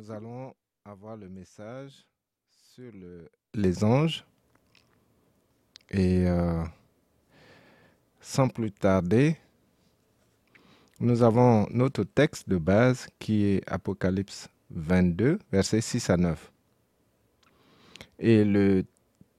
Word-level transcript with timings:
Nous 0.00 0.10
allons 0.12 0.54
avoir 0.86 1.14
le 1.14 1.28
message 1.28 1.92
sur 2.48 2.90
le- 2.90 3.28
les 3.52 3.84
anges. 3.84 4.24
Et 5.90 6.26
euh, 6.26 6.64
sans 8.18 8.48
plus 8.48 8.72
tarder, 8.72 9.36
nous 11.00 11.22
avons 11.22 11.66
notre 11.70 12.04
texte 12.04 12.48
de 12.48 12.56
base 12.56 13.08
qui 13.18 13.44
est 13.44 13.62
Apocalypse 13.70 14.48
22, 14.70 15.38
versets 15.52 15.82
6 15.82 16.08
à 16.08 16.16
9. 16.16 16.50
Et 18.20 18.42
le 18.46 18.84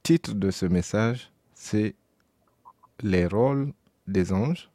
titre 0.04 0.36
de 0.36 0.52
ce 0.52 0.68
message, 0.68 1.32
c'est 1.56 1.96
Les 3.02 3.26
rôles 3.26 3.74
des 4.06 4.32
anges. 4.32 4.70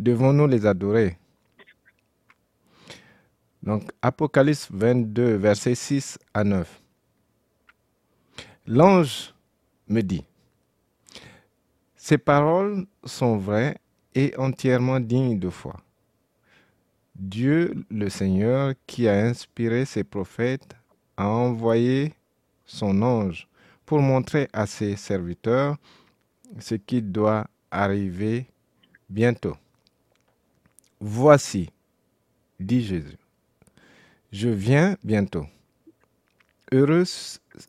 Devons-nous 0.00 0.48
les 0.48 0.66
adorer? 0.66 1.16
Donc, 3.64 3.90
Apocalypse 4.02 4.68
22, 4.70 5.36
versets 5.36 5.74
6 5.74 6.18
à 6.34 6.44
9. 6.44 6.82
L'ange 8.66 9.34
me 9.88 10.02
dit, 10.02 10.22
Ces 11.96 12.18
paroles 12.18 12.86
sont 13.04 13.38
vraies 13.38 13.78
et 14.14 14.34
entièrement 14.36 15.00
dignes 15.00 15.38
de 15.38 15.48
foi. 15.48 15.80
Dieu 17.16 17.86
le 17.90 18.10
Seigneur 18.10 18.74
qui 18.86 19.08
a 19.08 19.24
inspiré 19.24 19.86
ses 19.86 20.04
prophètes 20.04 20.76
a 21.16 21.26
envoyé 21.26 22.12
son 22.66 23.00
ange 23.00 23.48
pour 23.86 24.00
montrer 24.00 24.48
à 24.52 24.66
ses 24.66 24.94
serviteurs 24.96 25.76
ce 26.58 26.74
qui 26.74 27.00
doit 27.00 27.46
arriver 27.70 28.46
bientôt. 29.08 29.56
Voici, 31.00 31.70
dit 32.60 32.84
Jésus, 32.84 33.23
je 34.34 34.48
viens 34.48 34.96
bientôt. 35.04 35.46
Heureux 36.72 37.04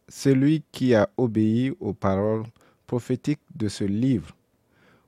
celui 0.09 0.63
qui 0.71 0.95
a 0.95 1.07
obéi 1.15 1.71
aux 1.79 1.93
paroles 1.93 2.43
prophétiques 2.87 3.45
de 3.53 3.67
ce 3.67 3.83
livre. 3.83 4.35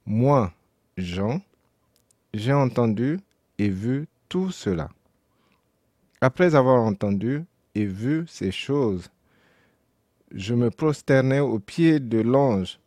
Moi, 0.06 0.54
Jean, 0.98 1.42
j'ai 2.32 2.54
entendu 2.54 3.20
et 3.58 3.70
vu 3.70 4.08
tout 4.30 4.52
cela. 4.52 4.90
Après 6.22 6.54
avoir 6.54 6.84
entendu 6.84 7.44
et 7.74 7.86
vu 7.86 8.26
ces 8.28 8.52
choses, 8.52 9.10
je 10.32 10.54
me 10.54 10.70
prosternai 10.70 11.40
aux 11.40 11.58
pieds 11.58 12.00
de 12.00 12.20
l'ange 12.20 12.80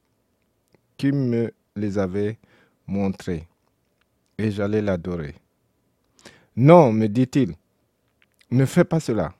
qui 0.96 1.10
me 1.10 1.52
les 1.74 1.98
avait 1.98 2.38
montrées, 2.86 3.48
et 4.38 4.52
j'allais 4.52 4.82
l'adorer. 4.82 5.34
Non, 6.54 6.92
me 6.92 7.08
dit-il, 7.08 7.56
ne 8.50 8.64
fais 8.64 8.84
pas 8.84 9.00
cela. 9.00 9.32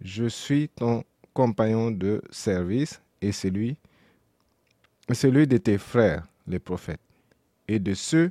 Je 0.00 0.26
suis 0.26 0.68
ton 0.68 1.04
compagnon 1.32 1.90
de 1.90 2.22
service 2.30 3.00
et 3.20 3.32
celui, 3.32 3.76
celui 5.12 5.46
de 5.46 5.56
tes 5.56 5.78
frères, 5.78 6.26
les 6.46 6.58
prophètes, 6.58 7.00
et 7.68 7.78
de 7.78 7.94
ceux 7.94 8.30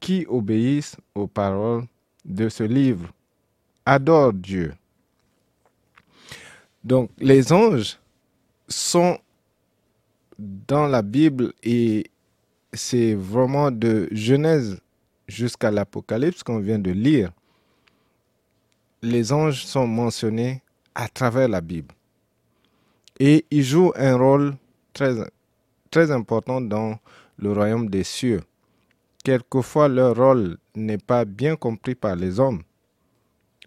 qui 0.00 0.26
obéissent 0.28 0.96
aux 1.14 1.26
paroles 1.26 1.84
de 2.24 2.48
ce 2.48 2.64
livre. 2.64 3.12
Adore 3.86 4.32
Dieu. 4.32 4.74
Donc, 6.82 7.10
les 7.18 7.52
anges 7.52 7.98
sont 8.68 9.18
dans 10.38 10.86
la 10.86 11.02
Bible 11.02 11.52
et 11.62 12.10
c'est 12.72 13.14
vraiment 13.14 13.70
de 13.70 14.08
Genèse 14.10 14.80
jusqu'à 15.28 15.70
l'Apocalypse 15.70 16.42
qu'on 16.42 16.58
vient 16.58 16.78
de 16.78 16.90
lire. 16.90 17.32
Les 19.02 19.32
anges 19.32 19.64
sont 19.64 19.86
mentionnés 19.86 20.62
à 20.94 21.08
travers 21.08 21.48
la 21.48 21.62
Bible. 21.62 21.94
Et 23.18 23.46
ils 23.50 23.64
jouent 23.64 23.92
un 23.96 24.16
rôle 24.16 24.56
très, 24.92 26.10
important 26.10 26.60
dans 26.60 26.98
le 27.38 27.52
royaume 27.52 27.88
des 27.88 28.04
cieux. 28.04 28.42
Quelquefois, 29.24 29.88
leur 29.88 30.16
rôle 30.16 30.58
n'est 30.74 30.98
pas 30.98 31.24
bien 31.24 31.56
compris 31.56 31.94
par 31.94 32.14
les 32.14 32.40
hommes, 32.40 32.62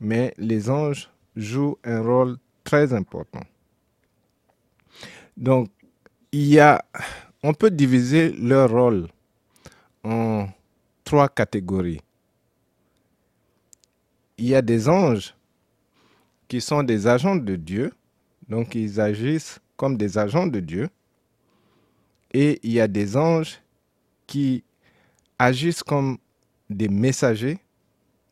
mais 0.02 0.34
les 0.38 0.70
anges 0.70 1.10
jouent 1.36 1.78
un 1.84 2.02
rôle 2.02 2.38
très 2.64 2.94
important. 2.94 3.44
Donc, 5.36 5.70
il 6.32 6.46
y 6.46 6.60
a, 6.60 6.84
on 7.42 7.54
peut 7.54 7.72
diviser 7.72 8.32
leur 8.34 8.70
rôle 8.70 9.08
en 10.04 10.48
trois 11.04 11.30
catégories. 11.30 12.02
Il 14.38 14.48
y 14.48 14.56
a 14.56 14.62
des 14.62 14.90
anges 14.90 15.36
qui 16.48 16.62
sont 16.62 16.84
des 16.84 17.08
agents 17.08 17.36
de 17.36 17.56
Dieu, 17.56 17.92
donc 18.50 18.76
ils 18.76 19.00
agissent 19.00 19.60
comme 19.78 19.98
des 19.98 20.18
agents 20.18 20.48
de 20.48 20.60
Dieu. 20.60 20.90
Et 22.34 22.60
il 22.64 22.72
y 22.72 22.80
a 22.80 22.88
des 22.88 23.16
anges 23.16 23.62
qui 24.26 24.64
agissent 25.38 25.84
comme 25.84 26.18
des 26.70 26.90
messagers 26.90 27.60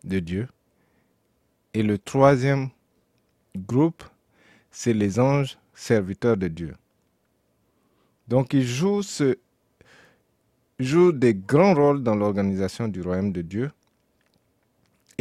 de 0.03 0.19
Dieu. 0.19 0.47
Et 1.73 1.83
le 1.83 1.97
troisième 1.97 2.69
groupe, 3.55 4.03
c'est 4.71 4.93
les 4.93 5.19
anges 5.19 5.57
serviteurs 5.73 6.37
de 6.37 6.47
Dieu. 6.47 6.75
Donc 8.27 8.53
ils 8.53 8.65
jouent, 8.65 9.01
des 11.11 11.35
grands 11.35 11.73
rôles 11.75 12.01
dans 12.01 12.15
l'organisation 12.15 12.87
du 12.87 13.01
royaume 13.01 13.31
de 13.31 13.41
Dieu. 13.41 13.71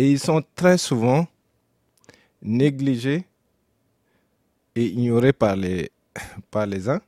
Et 0.01 0.13
ils 0.13 0.19
sont 0.19 0.43
très 0.55 0.79
souvent 0.79 1.27
négligés 2.41 3.27
et 4.75 4.87
ignorés 4.87 5.35
par 5.35 5.57
les, 5.57 5.91
uns 6.89 7.03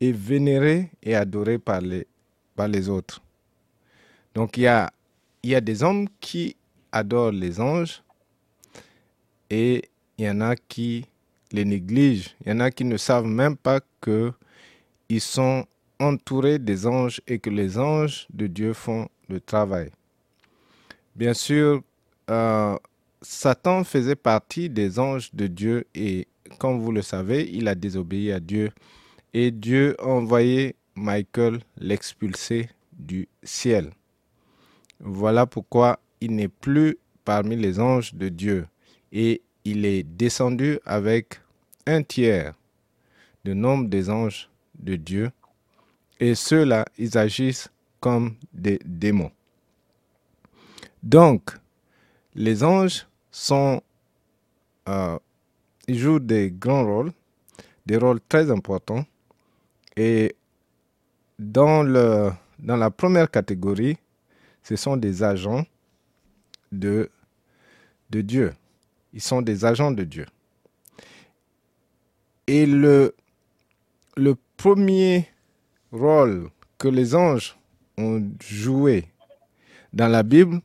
et 0.00 0.10
vénérés 0.10 0.90
et 1.00 1.14
adorés 1.14 1.60
par 1.60 1.80
les, 1.80 2.08
par 2.56 2.66
les 2.66 2.88
autres. 2.88 3.22
Donc 4.34 4.56
il 4.56 4.62
y 4.62 4.66
a, 4.66 4.90
il 5.44 5.50
y 5.50 5.54
a 5.54 5.60
des 5.60 5.84
hommes 5.84 6.08
qui 6.18 6.56
adorent 6.90 7.30
les 7.30 7.60
anges 7.60 8.02
et 9.48 9.88
il 10.18 10.24
y 10.24 10.30
en 10.30 10.40
a 10.40 10.56
qui 10.56 11.06
les 11.52 11.64
négligent. 11.64 12.34
Il 12.44 12.48
y 12.48 12.52
en 12.54 12.58
a 12.58 12.72
qui 12.72 12.84
ne 12.86 12.96
savent 12.96 13.26
même 13.26 13.56
pas 13.56 13.78
qu'ils 14.02 15.20
sont 15.20 15.64
entourés 16.00 16.58
des 16.58 16.88
anges 16.88 17.20
et 17.28 17.38
que 17.38 17.50
les 17.50 17.78
anges 17.78 18.26
de 18.30 18.48
Dieu 18.48 18.72
font 18.72 19.08
le 19.28 19.38
travail. 19.40 19.92
Bien 21.18 21.34
sûr, 21.34 21.82
euh, 22.30 22.76
Satan 23.22 23.82
faisait 23.82 24.14
partie 24.14 24.70
des 24.70 25.00
anges 25.00 25.34
de 25.34 25.48
Dieu 25.48 25.84
et 25.92 26.28
comme 26.60 26.78
vous 26.78 26.92
le 26.92 27.02
savez, 27.02 27.50
il 27.52 27.66
a 27.66 27.74
désobéi 27.74 28.30
à 28.30 28.38
Dieu 28.38 28.70
et 29.34 29.50
Dieu 29.50 29.96
a 29.98 30.06
envoyé 30.06 30.76
Michael 30.94 31.58
l'expulser 31.76 32.70
du 32.92 33.26
ciel. 33.42 33.90
Voilà 35.00 35.44
pourquoi 35.44 35.98
il 36.20 36.36
n'est 36.36 36.46
plus 36.46 36.96
parmi 37.24 37.56
les 37.56 37.80
anges 37.80 38.14
de 38.14 38.28
Dieu 38.28 38.68
et 39.10 39.42
il 39.64 39.86
est 39.86 40.04
descendu 40.04 40.78
avec 40.86 41.40
un 41.84 42.04
tiers 42.04 42.54
du 43.44 43.56
nombre 43.56 43.88
des 43.88 44.08
anges 44.08 44.48
de 44.78 44.94
Dieu 44.94 45.32
et 46.20 46.36
ceux-là, 46.36 46.84
ils 46.96 47.18
agissent 47.18 47.70
comme 47.98 48.36
des 48.52 48.78
démons. 48.84 49.32
Donc, 51.02 51.50
les 52.34 52.64
anges 52.64 53.06
euh, 54.88 55.18
jouent 55.88 56.18
des 56.18 56.50
grands 56.50 56.84
rôles, 56.84 57.12
des 57.86 57.96
rôles 57.96 58.20
très 58.28 58.50
importants. 58.50 59.04
Et 59.96 60.34
dans, 61.38 61.82
le, 61.82 62.30
dans 62.58 62.76
la 62.76 62.90
première 62.90 63.30
catégorie, 63.30 63.96
ce 64.62 64.76
sont 64.76 64.96
des 64.96 65.22
agents 65.22 65.64
de, 66.72 67.10
Dieu. 68.10 68.54
Ils 69.12 69.22
sont 69.22 69.42
des 69.42 69.64
agents 69.64 69.90
de 69.90 70.04
Dieu. 70.04 70.26
Et 72.46 72.66
le 72.66 73.14
premier 74.56 75.28
rôle 75.92 76.50
que 76.76 76.88
les 76.88 77.14
anges 77.14 77.56
ont 77.96 78.22
joué 78.40 79.08
dans 79.92 80.08
la 80.08 80.22
Bible 80.22 80.60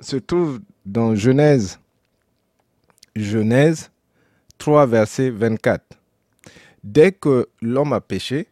se 0.00 0.16
trouve 0.16 0.60
dans 0.84 1.14
Genèse, 1.14 1.78
Genèse 3.14 3.90
3, 4.58 4.86
verset 4.86 5.30
24. 5.30 5.82
Dès 6.82 7.12
que 7.12 7.48
l'homme 7.60 7.92
a 7.92 8.00
péché 8.00 8.46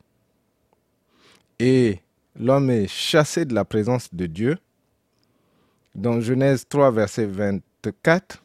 et 1.59 2.01
l'homme 2.37 2.71
est 2.71 2.89
chassé 2.89 3.45
de 3.45 3.55
la 3.55 3.65
présence 3.65 4.13
de 4.13 4.27
Dieu, 4.27 4.59
dans 5.95 6.21
Genèse 6.21 6.67
3, 6.69 6.91
verset 6.91 7.27
24, 7.27 8.43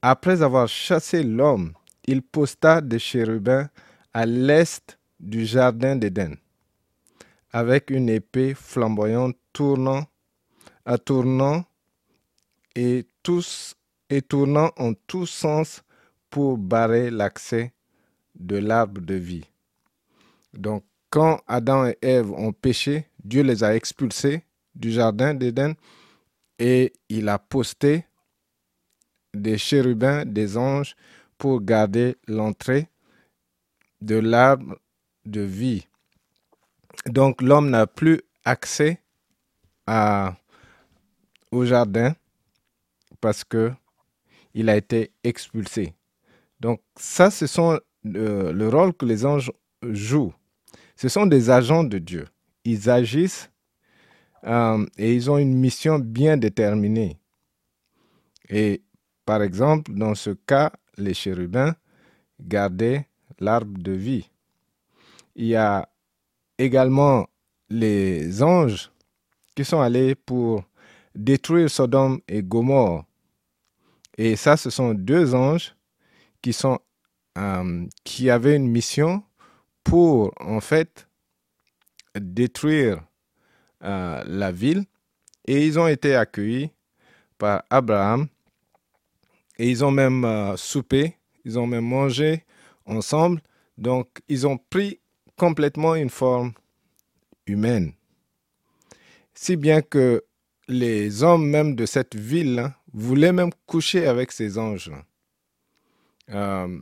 après 0.00 0.42
avoir 0.42 0.68
chassé 0.68 1.22
l'homme, 1.22 1.72
il 2.06 2.22
posta 2.22 2.80
des 2.80 2.98
chérubins 2.98 3.68
à 4.14 4.24
l'est 4.24 4.98
du 5.20 5.44
jardin 5.44 5.96
d'Éden, 5.96 6.36
avec 7.52 7.90
une 7.90 8.08
épée 8.08 8.54
flamboyante 8.54 9.36
tournant, 9.52 10.06
à 10.84 10.98
tournant, 10.98 11.64
et 12.76 13.06
tous 13.22 13.74
et 14.08 14.22
tournant 14.22 14.70
en 14.76 14.92
tous 14.94 15.26
sens 15.26 15.82
pour 16.30 16.58
barrer 16.58 17.10
l'accès 17.10 17.72
de 18.36 18.56
l'arbre 18.56 19.00
de 19.00 19.14
vie. 19.14 19.46
Donc, 20.52 20.84
quand 21.10 21.40
Adam 21.46 21.86
et 21.86 21.98
Ève 22.02 22.30
ont 22.32 22.52
péché, 22.52 23.08
Dieu 23.24 23.42
les 23.42 23.64
a 23.64 23.74
expulsés 23.74 24.44
du 24.74 24.92
jardin 24.92 25.34
d'Éden 25.34 25.74
et 26.58 26.92
il 27.08 27.28
a 27.28 27.38
posté 27.38 28.04
des 29.34 29.58
chérubins, 29.58 30.24
des 30.24 30.56
anges, 30.56 30.94
pour 31.38 31.60
garder 31.60 32.16
l'entrée 32.26 32.88
de 34.00 34.16
l'arbre 34.16 34.78
de 35.24 35.40
vie. 35.40 35.86
Donc 37.06 37.42
l'homme 37.42 37.70
n'a 37.70 37.86
plus 37.86 38.22
accès 38.44 39.00
au 41.50 41.64
jardin 41.64 42.14
parce 43.26 43.42
que 43.42 43.72
il 44.54 44.68
a 44.68 44.76
été 44.76 45.10
expulsé. 45.24 45.94
Donc 46.60 46.80
ça, 46.94 47.28
ce 47.28 47.48
sont 47.48 47.80
euh, 48.06 48.52
le 48.52 48.68
rôle 48.68 48.94
que 48.94 49.04
les 49.04 49.26
anges 49.26 49.50
jouent. 49.82 50.32
Ce 50.94 51.08
sont 51.08 51.26
des 51.26 51.50
agents 51.50 51.82
de 51.82 51.98
Dieu. 51.98 52.28
Ils 52.64 52.88
agissent 52.88 53.50
euh, 54.44 54.86
et 54.96 55.12
ils 55.12 55.28
ont 55.28 55.38
une 55.38 55.56
mission 55.56 55.98
bien 55.98 56.36
déterminée. 56.36 57.18
Et 58.48 58.80
par 59.24 59.42
exemple, 59.42 59.92
dans 59.92 60.14
ce 60.14 60.30
cas, 60.30 60.70
les 60.96 61.12
chérubins 61.12 61.74
gardaient 62.40 63.08
l'arbre 63.40 63.76
de 63.76 63.90
vie. 63.90 64.30
Il 65.34 65.46
y 65.46 65.56
a 65.56 65.88
également 66.58 67.26
les 67.70 68.40
anges 68.40 68.92
qui 69.56 69.64
sont 69.64 69.80
allés 69.80 70.14
pour 70.14 70.62
détruire 71.16 71.70
Sodome 71.70 72.20
et 72.28 72.42
Gomorre. 72.42 73.04
Et 74.18 74.36
ça, 74.36 74.56
ce 74.56 74.70
sont 74.70 74.94
deux 74.94 75.34
anges 75.34 75.74
qui, 76.42 76.52
sont, 76.52 76.78
euh, 77.38 77.86
qui 78.04 78.30
avaient 78.30 78.56
une 78.56 78.68
mission 78.68 79.22
pour, 79.84 80.32
en 80.40 80.60
fait, 80.60 81.08
détruire 82.18 83.02
euh, 83.84 84.22
la 84.26 84.52
ville. 84.52 84.84
Et 85.46 85.66
ils 85.66 85.78
ont 85.78 85.86
été 85.86 86.14
accueillis 86.16 86.70
par 87.38 87.62
Abraham. 87.70 88.28
Et 89.58 89.70
ils 89.70 89.84
ont 89.84 89.90
même 89.90 90.24
euh, 90.24 90.56
soupé, 90.56 91.16
ils 91.44 91.58
ont 91.58 91.66
même 91.66 91.84
mangé 91.84 92.44
ensemble. 92.84 93.40
Donc, 93.78 94.08
ils 94.28 94.46
ont 94.46 94.58
pris 94.58 95.00
complètement 95.36 95.94
une 95.94 96.10
forme 96.10 96.52
humaine. 97.46 97.92
Si 99.34 99.56
bien 99.56 99.82
que 99.82 100.24
les 100.68 101.22
hommes 101.22 101.46
même 101.46 101.76
de 101.76 101.86
cette 101.86 102.14
ville 102.14 102.72
voulaient 102.96 103.32
même 103.32 103.50
coucher 103.66 104.06
avec 104.06 104.32
ces 104.32 104.56
anges. 104.58 104.90
Euh, 106.30 106.80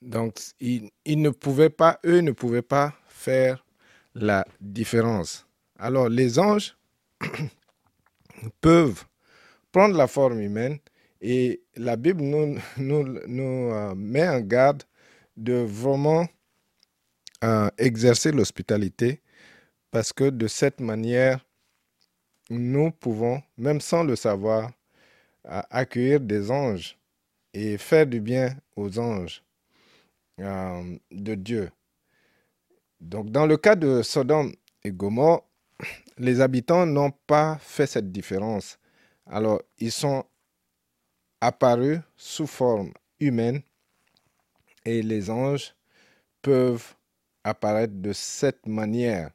donc, 0.00 0.38
ils, 0.60 0.90
ne 1.06 1.30
pouvaient 1.30 1.68
pas, 1.68 1.98
eux 2.06 2.20
ne 2.20 2.30
pouvaient 2.30 2.62
pas 2.62 2.94
faire 3.08 3.66
la 4.14 4.46
différence. 4.60 5.46
Alors, 5.78 6.08
les 6.08 6.38
anges 6.38 6.76
peuvent 8.60 9.04
prendre 9.72 9.96
la 9.96 10.06
forme 10.06 10.40
humaine 10.40 10.78
et 11.20 11.60
la 11.76 11.96
Bible 11.96 12.22
nous 12.22 12.56
euh, 12.78 13.94
met 13.96 14.28
en 14.28 14.40
garde 14.40 14.84
de 15.36 15.54
vraiment 15.54 16.26
euh, 17.42 17.68
exercer 17.78 18.30
l'hospitalité 18.32 19.20
parce 19.90 20.12
que 20.12 20.30
de 20.30 20.46
cette 20.46 20.80
manière, 20.80 21.44
nous 22.48 22.90
pouvons, 22.90 23.42
même 23.56 23.80
sans 23.80 24.04
le 24.04 24.16
savoir, 24.16 24.70
euh, 25.46 25.62
accueillir 25.70 26.20
des 26.20 26.50
anges 26.50 26.98
et 27.54 27.78
faire 27.78 28.06
du 28.06 28.20
bien 28.20 28.56
aux 28.76 28.98
anges 28.98 29.42
euh, 30.40 30.96
de 31.10 31.34
Dieu. 31.34 31.70
Donc 33.00 33.30
dans 33.30 33.46
le 33.46 33.56
cas 33.56 33.76
de 33.76 34.02
Sodome 34.02 34.52
et 34.84 34.92
Gomorre, 34.92 35.44
les 36.18 36.40
habitants 36.40 36.86
n'ont 36.86 37.12
pas 37.26 37.58
fait 37.60 37.86
cette 37.86 38.12
différence. 38.12 38.78
Alors 39.26 39.62
ils 39.78 39.92
sont 39.92 40.24
apparus 41.40 42.00
sous 42.16 42.46
forme 42.46 42.92
humaine 43.18 43.62
et 44.84 45.02
les 45.02 45.30
anges 45.30 45.74
peuvent 46.42 46.94
apparaître 47.44 47.94
de 47.94 48.12
cette 48.12 48.66
manière. 48.66 49.30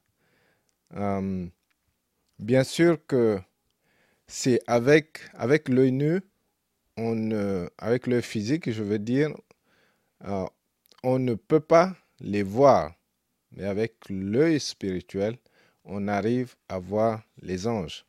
Euh, 0.96 1.48
bien 2.40 2.64
sûr 2.64 3.00
que 3.08 3.40
c'est 4.28 4.60
avec, 4.68 5.20
avec 5.34 5.70
l'œil 5.70 5.92
nu, 5.92 6.22
avec 7.78 8.08
l'œil 8.08 8.22
physique, 8.22 8.72
je 8.72 8.84
veux 8.84 9.00
dire, 9.00 9.36
euh, 10.26 10.46
on 11.04 11.20
ne 11.20 11.34
peut 11.34 11.60
pas 11.60 11.96
les 12.20 12.44
voir. 12.44 12.94
Mais 13.52 13.66
avec 13.66 13.96
l'œil 14.10 14.60
spirituel, 14.60 15.38
on 15.84 16.08
arrive 16.08 16.56
à 16.68 16.80
voir 16.80 17.24
les 17.42 17.68
anges. 17.68 18.06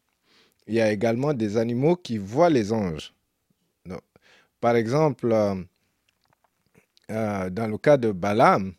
Il 0.66 0.74
y 0.74 0.80
a 0.80 0.90
également 0.90 1.34
des 1.34 1.56
animaux 1.56 1.96
qui 1.96 2.18
voient 2.18 2.50
les 2.50 2.72
anges. 2.72 3.12
Par 4.60 4.74
exemple, 4.74 5.30
euh, 5.30 5.54
euh, 7.10 7.50
dans 7.50 7.68
le 7.68 7.78
cas 7.78 7.96
de 7.96 8.10
Balaam, 8.10 8.72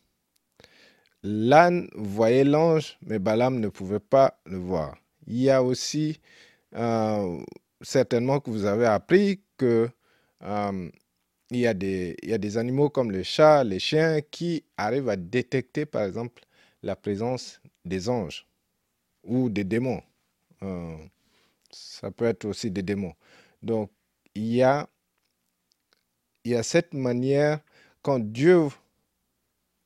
l'âne 1.24 1.88
voyait 1.94 2.44
l'ange, 2.44 2.98
mais 3.04 3.20
Balaam 3.20 3.60
ne 3.60 3.70
pouvait 3.70 4.00
pas 4.00 4.40
le 4.46 4.58
voir. 4.58 4.98
Il 5.28 5.38
y 5.38 5.50
a 5.50 5.64
aussi 5.64 6.20
euh, 6.76 7.40
certainement 7.82 8.40
que 8.40 8.50
vous 8.50 8.66
avez 8.66 8.86
appris 8.86 9.42
que 9.58 9.90
euh, 10.44 10.90
il, 11.52 11.60
y 11.60 11.68
a 11.68 11.74
des, 11.74 12.16
il 12.24 12.30
y 12.30 12.34
a 12.34 12.38
des 12.38 12.58
animaux 12.58 12.90
comme 12.90 13.12
les 13.12 13.24
chats, 13.24 13.64
les 13.64 13.80
chiens 13.80 14.22
qui 14.22 14.64
arrivent 14.78 15.10
à 15.10 15.16
détecter 15.16 15.86
par 15.86 16.04
exemple 16.04 16.44
la 16.84 16.96
présence 16.96 17.62
des 17.86 18.10
anges 18.10 18.48
ou 19.24 19.50
des 19.50 19.64
démons. 19.64 20.02
ça 21.72 22.12
peut 22.12 22.26
être 22.26 22.46
aussi 22.46 22.72
des 22.72 22.82
démons. 22.84 23.14
Donc 23.62 23.92
il 24.36 24.54
y 24.54 24.64
a, 24.64 24.88
il 26.44 26.52
y 26.52 26.56
a 26.56 26.64
cette 26.64 26.94
manière 26.94 27.60
quand 28.02 28.20
Dieu 28.20 28.68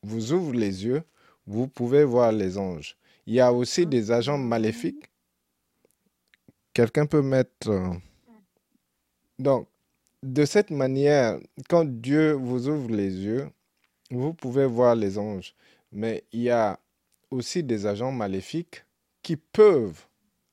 vous 0.03 0.33
ouvre 0.33 0.53
les 0.53 0.85
yeux, 0.85 1.03
vous 1.45 1.67
pouvez 1.67 2.03
voir 2.03 2.31
les 2.31 2.57
anges. 2.57 2.97
Il 3.25 3.33
y 3.33 3.39
a 3.39 3.53
aussi 3.53 3.85
des 3.85 4.11
agents 4.11 4.37
maléfiques. 4.37 5.10
Quelqu'un 6.73 7.05
peut 7.05 7.21
mettre... 7.21 7.69
Euh, 7.69 7.93
donc, 9.39 9.67
de 10.23 10.45
cette 10.45 10.69
manière, 10.69 11.39
quand 11.67 11.85
Dieu 11.85 12.33
vous 12.33 12.69
ouvre 12.69 12.91
les 12.91 13.11
yeux, 13.11 13.49
vous 14.11 14.33
pouvez 14.33 14.65
voir 14.65 14.95
les 14.95 15.17
anges. 15.17 15.55
Mais 15.91 16.23
il 16.31 16.41
y 16.41 16.49
a 16.49 16.79
aussi 17.31 17.63
des 17.63 17.85
agents 17.85 18.11
maléfiques 18.11 18.85
qui 19.21 19.35
peuvent 19.35 20.05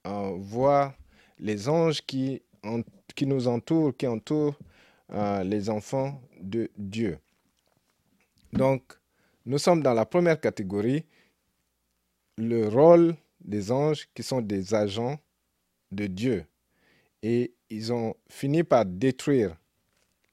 euh, 0.06 0.34
voir 0.38 0.94
les 1.38 1.68
anges 1.68 2.00
qui, 2.02 2.42
nous 3.22 3.48
entourent, 3.48 3.96
qui 3.96 4.06
entourent 4.06 4.58
euh, 5.12 5.44
les 5.44 5.70
enfants 5.70 6.20
de 6.40 6.70
Dieu. 6.76 7.18
Donc, 8.52 8.82
nous 9.44 9.58
sommes 9.58 9.82
dans 9.82 9.94
la 9.94 10.06
première 10.06 10.40
catégorie, 10.40 11.04
le 12.36 12.68
rôle 12.68 13.16
des 13.40 13.70
anges 13.70 14.08
qui 14.14 14.22
sont 14.22 14.40
des 14.40 14.74
agents 14.74 15.18
de 15.92 16.06
Dieu. 16.06 16.44
Et 17.22 17.52
ils 17.70 17.92
ont 17.92 18.14
fini 18.28 18.62
par 18.62 18.84
détruire 18.84 19.56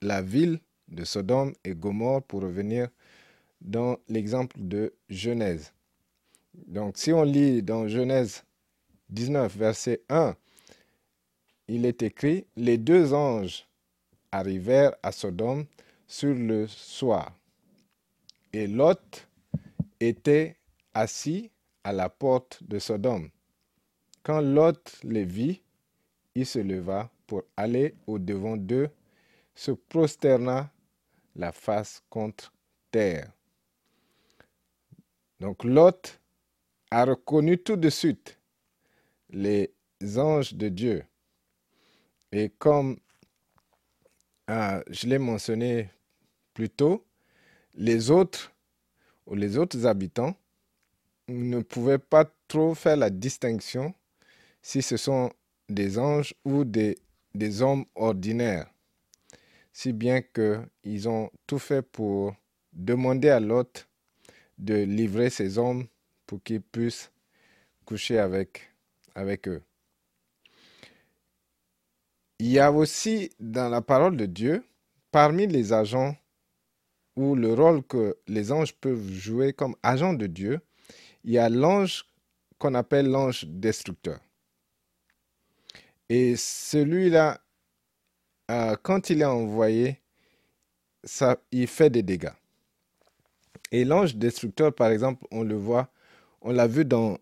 la 0.00 0.22
ville 0.22 0.60
de 0.88 1.04
Sodome 1.04 1.52
et 1.64 1.74
Gomorre 1.74 2.22
pour 2.22 2.42
revenir 2.42 2.88
dans 3.60 3.98
l'exemple 4.08 4.56
de 4.58 4.94
Genèse. 5.08 5.72
Donc 6.54 6.96
si 6.96 7.12
on 7.12 7.22
lit 7.22 7.62
dans 7.62 7.88
Genèse 7.88 8.44
19, 9.10 9.56
verset 9.56 10.02
1, 10.08 10.36
il 11.68 11.84
est 11.84 12.02
écrit, 12.02 12.46
les 12.56 12.78
deux 12.78 13.12
anges 13.12 13.66
arrivèrent 14.30 14.94
à 15.02 15.10
Sodome 15.10 15.66
sur 16.06 16.34
le 16.34 16.66
soir 16.68 17.32
et 18.56 18.66
Lot 18.66 19.28
était 20.00 20.56
assis 20.94 21.50
à 21.84 21.92
la 21.92 22.08
porte 22.08 22.62
de 22.62 22.78
Sodome. 22.78 23.28
Quand 24.26 24.40
Lot 24.40 24.98
les 25.04 25.24
vit, 25.24 25.62
il 26.34 26.44
se 26.46 26.58
leva 26.58 27.12
pour 27.28 27.44
aller 27.56 27.94
au-devant 28.08 28.56
d'eux, 28.56 28.90
se 29.54 29.70
prosterna 29.70 30.68
la 31.36 31.52
face 31.52 32.02
contre 32.10 32.52
terre. 32.90 33.30
Donc 35.38 35.62
Lot 35.62 36.18
a 36.90 37.04
reconnu 37.04 37.56
tout 37.56 37.76
de 37.76 37.88
suite 37.88 38.40
les 39.30 39.72
anges 40.16 40.54
de 40.54 40.70
Dieu. 40.70 41.04
Et 42.32 42.50
comme 42.58 42.98
euh, 44.50 44.82
je 44.90 45.06
l'ai 45.06 45.18
mentionné 45.18 45.88
plus 46.52 46.68
tôt, 46.68 47.06
les 47.74 48.10
autres 48.10 48.52
ou 49.24 49.36
les 49.36 49.56
autres 49.56 49.86
habitants 49.86 50.34
ne 51.28 51.60
pouvaient 51.60 51.98
pas 51.98 52.24
trop 52.48 52.74
faire 52.74 52.96
la 52.96 53.08
distinction 53.08 53.94
si 54.66 54.82
ce 54.82 54.96
sont 54.96 55.30
des 55.68 55.96
anges 55.96 56.34
ou 56.44 56.64
des, 56.64 56.98
des 57.36 57.62
hommes 57.62 57.84
ordinaires. 57.94 58.68
si 59.72 59.92
bien 59.92 60.22
qu'ils 60.22 61.08
ont 61.08 61.30
tout 61.46 61.60
fait 61.60 61.82
pour 61.82 62.34
demander 62.72 63.28
à 63.28 63.38
l'autre 63.38 63.88
de 64.58 64.74
livrer 64.74 65.30
ses 65.30 65.56
hommes 65.56 65.86
pour 66.26 66.42
qu'ils 66.42 66.62
puissent 66.62 67.12
coucher 67.84 68.18
avec, 68.18 68.68
avec 69.14 69.46
eux. 69.46 69.62
Il 72.40 72.48
y 72.48 72.58
a 72.58 72.72
aussi 72.72 73.30
dans 73.38 73.68
la 73.68 73.82
parole 73.82 74.16
de 74.16 74.26
Dieu, 74.26 74.64
parmi 75.12 75.46
les 75.46 75.72
agents 75.72 76.16
ou 77.14 77.36
le 77.36 77.54
rôle 77.54 77.84
que 77.84 78.16
les 78.26 78.50
anges 78.50 78.74
peuvent 78.74 79.12
jouer 79.12 79.52
comme 79.52 79.76
agents 79.84 80.14
de 80.14 80.26
Dieu, 80.26 80.60
il 81.22 81.34
y 81.34 81.38
a 81.38 81.48
l'ange 81.48 82.04
qu'on 82.58 82.74
appelle 82.74 83.06
l'ange 83.06 83.44
destructeur. 83.46 84.18
Et 86.08 86.36
celui-là, 86.36 87.40
euh, 88.50 88.76
quand 88.82 89.10
il 89.10 89.22
est 89.22 89.24
envoyé, 89.24 90.00
ça, 91.04 91.38
il 91.50 91.66
fait 91.66 91.90
des 91.90 92.02
dégâts. 92.02 92.34
Et 93.72 93.84
l'ange 93.84 94.16
destructeur, 94.16 94.74
par 94.74 94.90
exemple, 94.90 95.26
on 95.30 95.42
le 95.42 95.56
voit, 95.56 95.88
on 96.40 96.52
l'a 96.52 96.66
vu 96.66 96.84
dans, 96.84 97.18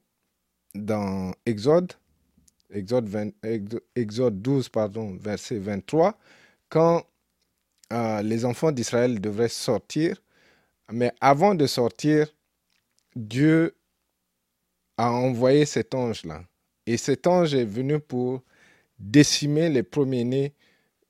dans 0.74 1.32
Exode, 1.46 1.92
Exode, 2.70 3.32
Exode 3.94 4.42
12, 4.42 4.68
pardon, 4.68 5.16
verset 5.20 5.58
23, 5.58 6.18
quand 6.68 7.04
euh, 7.92 8.22
les 8.22 8.44
enfants 8.44 8.72
d'Israël 8.72 9.20
devraient 9.20 9.48
sortir, 9.48 10.20
mais 10.92 11.12
avant 11.20 11.54
de 11.54 11.66
sortir, 11.66 12.28
Dieu 13.16 13.76
a 14.96 15.10
envoyé 15.10 15.64
cet 15.64 15.94
ange-là. 15.94 16.44
Et 16.86 16.96
cet 16.96 17.26
ange 17.26 17.54
est 17.54 17.64
venu 17.64 18.00
pour 18.00 18.42
décimer 18.98 19.68
les 19.68 19.82
premiers-nés 19.82 20.54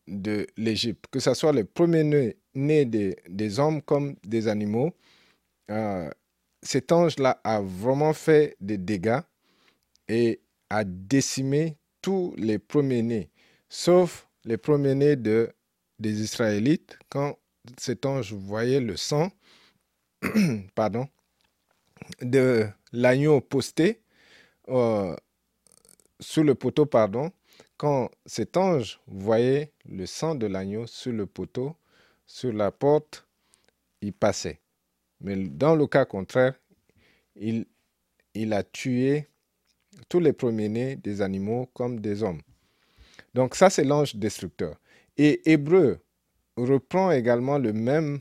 de 0.06 0.46
l'Égypte, 0.56 1.06
que 1.10 1.20
ce 1.20 1.34
soit 1.34 1.52
les 1.52 1.64
premiers-nés 1.64 2.36
des, 2.84 3.16
des, 3.28 3.58
hommes 3.58 3.82
comme 3.82 4.16
des 4.24 4.48
animaux. 4.48 4.92
Euh, 5.70 6.10
cet 6.62 6.92
ange-là 6.92 7.40
a 7.44 7.60
vraiment 7.60 8.12
fait 8.12 8.56
des 8.60 8.78
dégâts 8.78 9.20
et 10.08 10.40
a 10.70 10.84
décimé 10.84 11.76
tous 12.02 12.34
les 12.36 12.58
premiers-nés, 12.58 13.30
sauf 13.68 14.28
les 14.44 14.58
premiers-nés 14.58 15.16
de, 15.16 15.50
des 15.98 16.20
Israélites, 16.20 16.98
quand 17.08 17.38
cet 17.78 18.04
ange 18.04 18.32
voyait 18.32 18.80
le 18.80 18.96
sang 18.96 19.30
pardon, 20.74 21.08
de 22.20 22.66
l'agneau 22.92 23.40
posté 23.40 24.02
euh, 24.68 25.16
sous 26.20 26.42
le 26.42 26.54
poteau, 26.54 26.86
pardon, 26.86 27.32
quand 27.76 28.10
cet 28.26 28.56
ange 28.56 29.00
voyait 29.06 29.72
le 29.88 30.06
sang 30.06 30.34
de 30.34 30.46
l'agneau 30.46 30.86
sur 30.86 31.12
le 31.12 31.26
poteau, 31.26 31.76
sur 32.26 32.52
la 32.52 32.70
porte, 32.70 33.26
il 34.00 34.12
passait. 34.12 34.60
Mais 35.20 35.36
dans 35.36 35.74
le 35.74 35.86
cas 35.86 36.04
contraire, 36.04 36.54
il, 37.36 37.66
a 38.52 38.62
tué 38.62 39.28
tous 40.08 40.20
les 40.20 40.32
premiers-nés 40.32 40.96
des 40.96 41.22
animaux 41.22 41.66
comme 41.74 42.00
des 42.00 42.22
hommes. 42.22 42.40
Donc 43.32 43.54
ça, 43.54 43.70
c'est 43.70 43.84
l'ange 43.84 44.16
destructeur. 44.16 44.76
Et 45.16 45.50
Hébreu 45.50 46.00
reprend 46.56 47.10
également 47.10 47.58
le 47.58 47.72
même, 47.72 48.20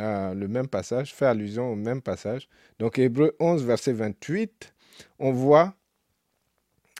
euh, 0.00 0.34
le 0.34 0.48
même 0.48 0.68
passage, 0.68 1.14
fait 1.14 1.26
allusion 1.26 1.72
au 1.72 1.76
même 1.76 2.02
passage. 2.02 2.48
Donc 2.78 2.98
Hébreu 2.98 3.34
11, 3.40 3.64
verset 3.64 3.92
28, 3.92 4.74
on 5.18 5.32
voit, 5.32 5.74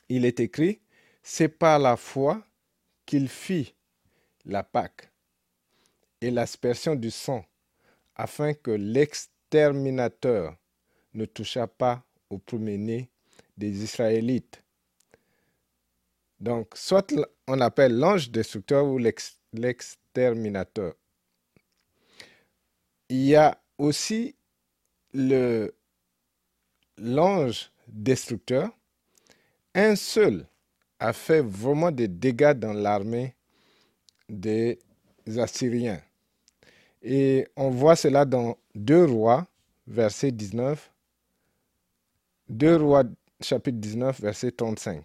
il 0.08 0.24
est 0.24 0.40
écrit, 0.40 0.80
c'est 1.26 1.48
par 1.48 1.78
la 1.78 1.96
foi 1.96 2.46
qu'il 3.06 3.28
fit 3.28 3.74
la 4.44 4.62
Pâque 4.62 5.10
et 6.20 6.30
l'aspersion 6.30 6.94
du 6.94 7.10
sang, 7.10 7.44
afin 8.14 8.52
que 8.52 8.70
l'exterminateur 8.70 10.54
ne 11.14 11.24
touchât 11.24 11.66
pas 11.66 12.04
au 12.28 12.36
premier-né 12.38 13.10
des 13.56 13.82
Israélites. 13.82 14.62
Donc, 16.40 16.76
soit 16.76 17.14
on 17.46 17.60
appelle 17.60 17.96
l'ange 17.98 18.30
destructeur 18.30 18.84
ou 18.84 18.98
l'exterminateur. 18.98 20.94
Il 23.08 23.24
y 23.24 23.34
a 23.34 23.58
aussi 23.78 24.36
l'ange 26.98 27.72
destructeur. 27.88 28.70
Un 29.74 29.96
seul 29.96 30.46
a 31.04 31.12
fait 31.12 31.42
vraiment 31.42 31.90
des 31.90 32.08
dégâts 32.08 32.54
dans 32.54 32.72
l'armée 32.72 33.34
des 34.26 34.78
Assyriens. 35.36 36.00
Et 37.02 37.46
on 37.56 37.68
voit 37.68 37.94
cela 37.94 38.24
dans 38.24 38.56
2 38.74 39.04
Rois, 39.04 39.46
verset 39.86 40.32
19. 40.32 40.90
2 42.48 42.76
Rois, 42.76 43.04
chapitre 43.42 43.76
19, 43.78 44.18
verset 44.18 44.52
35. 44.52 45.04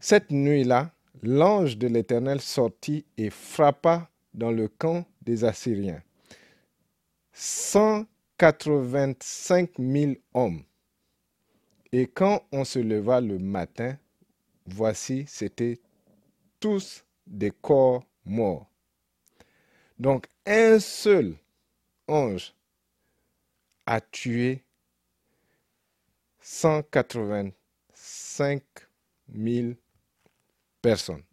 Cette 0.00 0.32
nuit-là, 0.32 0.90
l'ange 1.22 1.78
de 1.78 1.86
l'Éternel 1.86 2.40
sortit 2.40 3.04
et 3.16 3.30
frappa 3.30 4.10
dans 4.34 4.50
le 4.50 4.66
camp 4.66 5.04
des 5.22 5.44
Assyriens. 5.44 6.02
185 7.32 9.70
000 9.78 10.14
hommes. 10.34 10.64
Et 11.92 12.08
quand 12.08 12.42
on 12.50 12.64
se 12.64 12.80
leva 12.80 13.20
le 13.20 13.38
matin, 13.38 13.96
voici, 14.72 15.26
c'étaient 15.28 15.80
tous 16.60 17.04
des 17.26 17.50
corps 17.50 18.04
morts. 18.24 18.70
Donc 19.98 20.28
un 20.46 20.78
seul 20.78 21.34
ange 22.06 22.54
a 23.86 24.00
tué 24.00 24.62
185 26.40 28.62
000 29.34 29.72
personnes. 30.80 31.24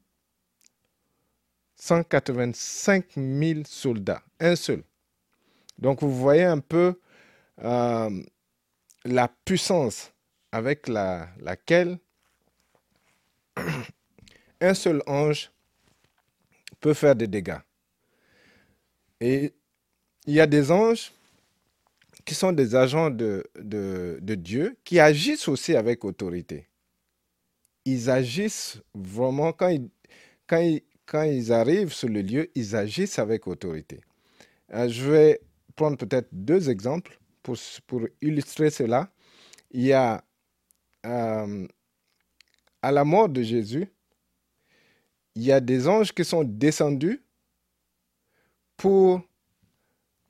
185 1.76 3.06
000 3.16 3.62
soldats, 3.66 4.24
un 4.40 4.56
seul. 4.56 4.84
Donc 5.78 6.02
vous 6.02 6.16
voyez 6.16 6.44
un 6.44 6.60
peu 6.60 7.00
euh, 7.64 8.24
la 9.04 9.28
puissance 9.28 10.14
avec 10.52 10.88
la, 10.88 11.30
laquelle 11.40 12.00
un 14.62 14.74
seul 14.74 15.02
ange 15.08 15.52
peut 16.80 16.94
faire 16.94 17.16
des 17.16 17.28
dégâts. 17.28 17.60
Et 19.22 19.54
il 20.28 20.34
y 20.34 20.40
a 20.40 20.48
des 20.48 20.72
anges 20.72 21.12
qui 22.26 22.34
sont 22.34 22.52
des 22.52 22.76
agents 22.76 23.10
de, 23.10 23.44
de, 23.56 24.36
Dieu 24.36 24.78
qui 24.84 25.00
agissent 25.00 25.48
aussi 25.48 25.76
avec 25.76 26.04
autorité 26.04 26.68
ils 27.86 28.10
agissent 28.10 28.82
vraiment, 28.94 29.54
quand 29.54 29.70
ils, 29.70 29.90
quand, 30.48 30.60
ils, 30.60 30.82
quand 31.06 31.24
ils 31.24 31.54
arrivent 31.54 31.94
sur 31.94 32.10
le 32.10 32.22
lieu, 32.22 32.50
ils 32.56 32.76
agissent 32.76 33.20
avec 33.20 33.48
autorité. 33.48 34.02
Euh, 34.74 34.90
je 34.90 35.10
vais 35.10 35.42
prendre 35.76 35.98
peut-être 35.98 36.28
deux 36.32 36.70
exemples 36.70 37.20
pour, 37.44 37.56
pour, 37.86 38.02
illustrer 38.22 38.72
cela. 38.72 39.12
Il 39.72 39.84
y 39.84 39.94
a 39.94 40.24
euh, 41.06 41.68
à 42.86 42.92
la 42.92 43.04
mort 43.04 43.30
de 43.30 43.42
Jésus, 43.42 43.88
il 45.34 45.42
y 45.42 45.52
a 45.52 45.60
des 45.60 45.88
anges 45.88 46.14
qui 46.14 46.24
sont 46.24 46.44
descendus 46.44 47.20
pour 48.78 49.24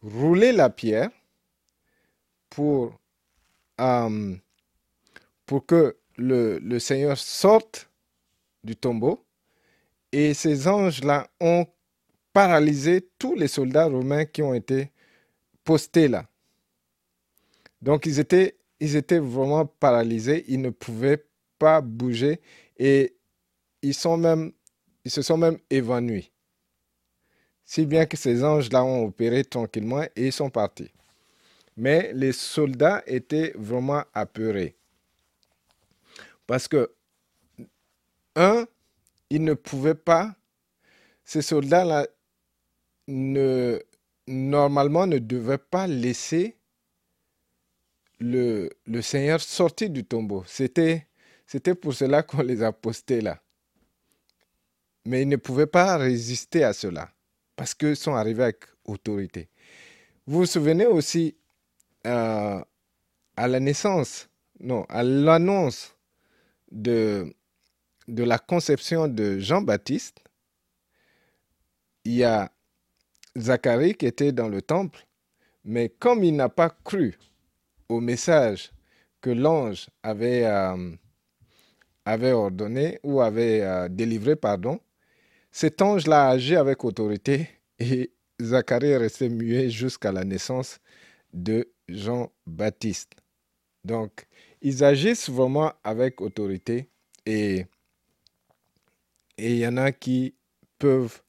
rouler 0.02 0.54
la 0.54 0.70
pierre, 0.70 1.10
pour, 2.50 2.98
euh, 3.82 4.36
pour 5.46 5.66
que 5.66 5.98
le, 6.16 6.80
Seigneur 6.80 7.18
sorte 7.18 7.90
du 8.64 8.78
tombeau 8.78 9.26
et 10.14 10.34
ces 10.34 10.70
anges-là 10.70 11.28
ont 11.42 11.68
paralysé 12.32 13.06
tous 13.20 13.36
les 13.36 13.50
soldats 13.50 13.88
romains 13.88 14.24
qui 14.24 14.42
ont 14.42 14.54
été 14.54 14.94
postés 15.66 16.08
là. 16.08 16.26
Donc 17.82 18.06
ils 18.06 18.18
étaient, 18.18 18.56
ils 18.80 18.96
étaient 18.96 19.20
vraiment 19.20 19.66
paralysés, 19.66 20.46
ils 20.48 20.62
ne 20.62 20.70
pouvaient 20.70 21.26
pas 21.58 21.82
bouger 21.82 22.40
et 22.78 23.16
ils, 23.82 23.94
sont 23.94 24.18
même, 24.18 24.52
ils 25.04 25.12
se 25.12 25.22
sont 25.22 25.38
même 25.38 25.58
évanouis. 25.70 26.32
Si 27.64 27.86
bien 27.86 28.06
que 28.06 28.18
ces 28.18 28.44
anges-là 28.44 28.84
ont 28.84 29.06
opéré 29.06 29.44
tranquillement 29.44 30.04
et 30.16 30.28
ils 30.28 30.34
sont 30.34 30.50
partis. 30.50 30.92
Mais 31.78 32.12
les 32.14 32.32
soldats 32.32 33.04
étaient 33.06 33.54
vraiment 33.56 34.04
apeurés. 34.14 34.76
Parce 36.48 36.68
que, 36.68 36.92
un, 38.36 38.66
ils 39.30 39.44
ne 39.44 39.54
pouvaient 39.54 39.96
pas, 39.96 40.36
ces 41.24 41.42
soldats-là, 41.42 42.08
normalement 44.28 45.08
ne 45.08 45.18
devaient 45.18 45.58
pas 45.58 45.88
laisser 45.88 46.58
le, 48.20 48.70
le 48.86 49.02
Seigneur 49.02 49.42
sortir 49.42 49.90
du 49.90 50.06
tombeau. 50.06 50.44
C'était, 50.48 51.08
c'était 51.46 51.76
pour 51.76 51.94
cela 51.94 52.24
qu'on 52.24 52.42
les 52.42 52.64
a 52.64 52.72
postés 52.72 53.22
là. 53.22 53.42
Mais 55.06 55.22
ils 55.22 55.30
ne 55.30 55.36
pouvaient 55.36 55.68
pas 55.68 55.98
résister 55.98 56.64
à 56.64 56.74
cela. 56.74 57.12
parce 57.56 57.74
qu'ils 57.74 57.96
sont 57.96 58.16
arrivés 58.16 58.44
avec 58.44 58.66
autorité. 58.84 59.50
Vous 60.28 60.40
vous 60.40 60.46
souvenez 60.46 60.86
aussi 60.86 61.36
euh, 62.06 62.62
à 63.38 63.48
la 63.48 63.60
naissance, 63.60 64.30
non, 64.60 64.84
à 64.90 65.04
l'annonce 65.04 65.96
de, 66.72 67.34
la 68.08 68.40
conception 68.40 69.08
de 69.08 69.40
Jean-Baptiste, 69.40 70.20
il 72.04 72.14
y 72.14 72.24
a 72.24 72.52
Zacharie 73.38 73.96
qui 73.96 74.06
était 74.06 74.32
dans 74.32 74.48
le 74.48 74.62
temple, 74.62 75.06
mais 75.64 75.90
comme 75.90 76.24
il 76.24 76.36
n'a 76.36 76.50
pas 76.50 76.70
cru 76.70 77.18
au 77.90 78.00
message 78.00 78.72
que 79.22 79.30
l'ange 79.30 79.90
avait, 80.04 80.46
euh, 80.46 80.92
avait 82.06 82.32
ordonné 82.32 83.00
ou 83.04 83.22
avait 83.22 83.62
euh, 83.62 83.90
délivré, 83.90 84.36
pardon, 84.36 84.80
cet 85.52 85.82
ange-là 85.82 86.28
a 86.28 86.30
agi 86.32 86.56
avec 86.56 86.84
autorité 86.84 87.50
et 87.80 88.12
Zacharie 88.42 88.90
est 88.90 88.98
resté 88.98 89.30
muet 89.30 89.70
jusqu'à 89.70 90.12
la 90.12 90.24
naissance 90.24 90.80
de 91.34 91.70
Jean-Baptiste. 91.88 93.14
Donc, 93.84 94.28
ils 94.62 94.84
agissent 94.84 95.30
vraiment 95.30 95.74
avec 95.84 96.22
autorité 96.22 96.90
et 97.26 97.66
il 99.38 99.58
y 99.58 99.68
en 99.68 99.78
a 99.78 99.92
qui 99.92 100.36
peuvent, 100.80 101.22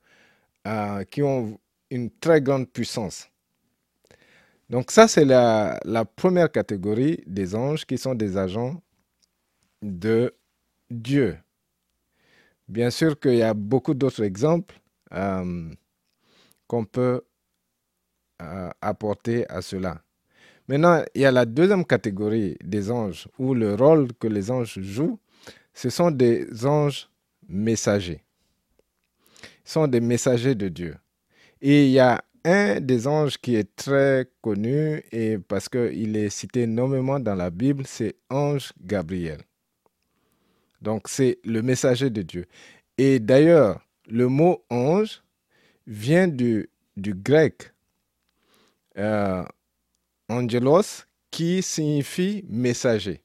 euh, 0.66 1.04
qui 1.04 1.22
ont 1.22 1.58
une 1.90 2.10
très 2.10 2.40
grande 2.40 2.68
puissance. 2.70 3.28
Donc 4.68 4.90
ça, 4.90 5.06
c'est 5.06 5.24
la, 5.24 5.78
première 6.16 6.50
catégorie 6.50 7.22
des 7.26 7.54
anges 7.54 7.84
qui 7.84 7.98
sont 7.98 8.14
des 8.14 8.36
agents 8.36 8.82
de 9.82 10.34
Dieu. 10.90 11.38
Bien 12.68 12.90
sûr 12.90 13.18
qu'il 13.18 13.36
y 13.36 13.42
a 13.42 13.54
beaucoup 13.54 13.94
d'autres 13.94 14.22
exemples 14.22 14.74
euh, 15.12 15.70
qu'on 16.66 16.84
peut 16.84 17.22
euh, 18.42 18.70
apporter 18.80 19.48
à 19.48 19.62
cela. 19.62 20.02
Maintenant, 20.68 21.02
il 21.14 21.20
y 21.20 21.24
a 21.24 21.30
la 21.30 21.46
deuxième 21.46 21.84
catégorie 21.84 22.56
des 22.62 22.90
anges, 22.90 23.28
où 23.38 23.54
le 23.54 23.74
rôle 23.74 24.12
que 24.14 24.26
les 24.26 24.50
anges 24.50 24.80
jouent, 24.80 25.18
ce 25.72 25.90
sont 25.90 26.10
des 26.10 26.66
anges 26.66 27.08
messagers. 27.48 28.24
Ce 29.64 29.74
sont 29.74 29.86
des 29.86 30.00
messagers 30.00 30.56
de 30.56 30.68
Dieu. 30.68 30.96
Et 31.62 31.86
il 31.86 31.92
y 31.92 32.00
a 32.00 32.22
un 32.44 32.80
des 32.80 33.06
anges 33.06 33.38
qui 33.38 33.54
est 33.54 33.76
très 33.76 34.28
connu, 34.42 35.02
et 35.12 35.38
parce 35.38 35.68
qu'il 35.68 36.16
est 36.16 36.30
cité 36.30 36.66
nommément 36.66 37.20
dans 37.20 37.34
la 37.36 37.50
Bible, 37.50 37.84
c'est 37.86 38.16
ange 38.28 38.72
Gabriel. 38.80 39.38
Donc 40.86 41.08
c'est 41.08 41.40
le 41.42 41.62
messager 41.62 42.10
de 42.10 42.22
Dieu. 42.22 42.46
Et 42.96 43.18
d'ailleurs, 43.18 43.84
le 44.06 44.28
mot 44.28 44.64
ange 44.70 45.24
vient 45.84 46.28
du, 46.28 46.70
grec 46.96 47.72
euh, 48.96 49.42
angelos, 50.28 51.04
qui 51.32 51.60
signifie 51.60 52.44
messager. 52.48 53.20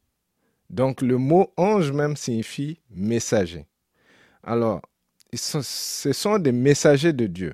Donc 0.71 1.03
le 1.03 1.19
mot 1.19 1.53
ange 1.55 1.91
même 1.91 2.15
signifie 2.15 2.79
messager. 2.89 3.67
Alors, 4.41 4.81
ce 5.31 5.61
sont 6.13 6.39
des 6.39 6.51
messagers 6.51 7.13
de 7.13 7.27
Dieu. 7.27 7.53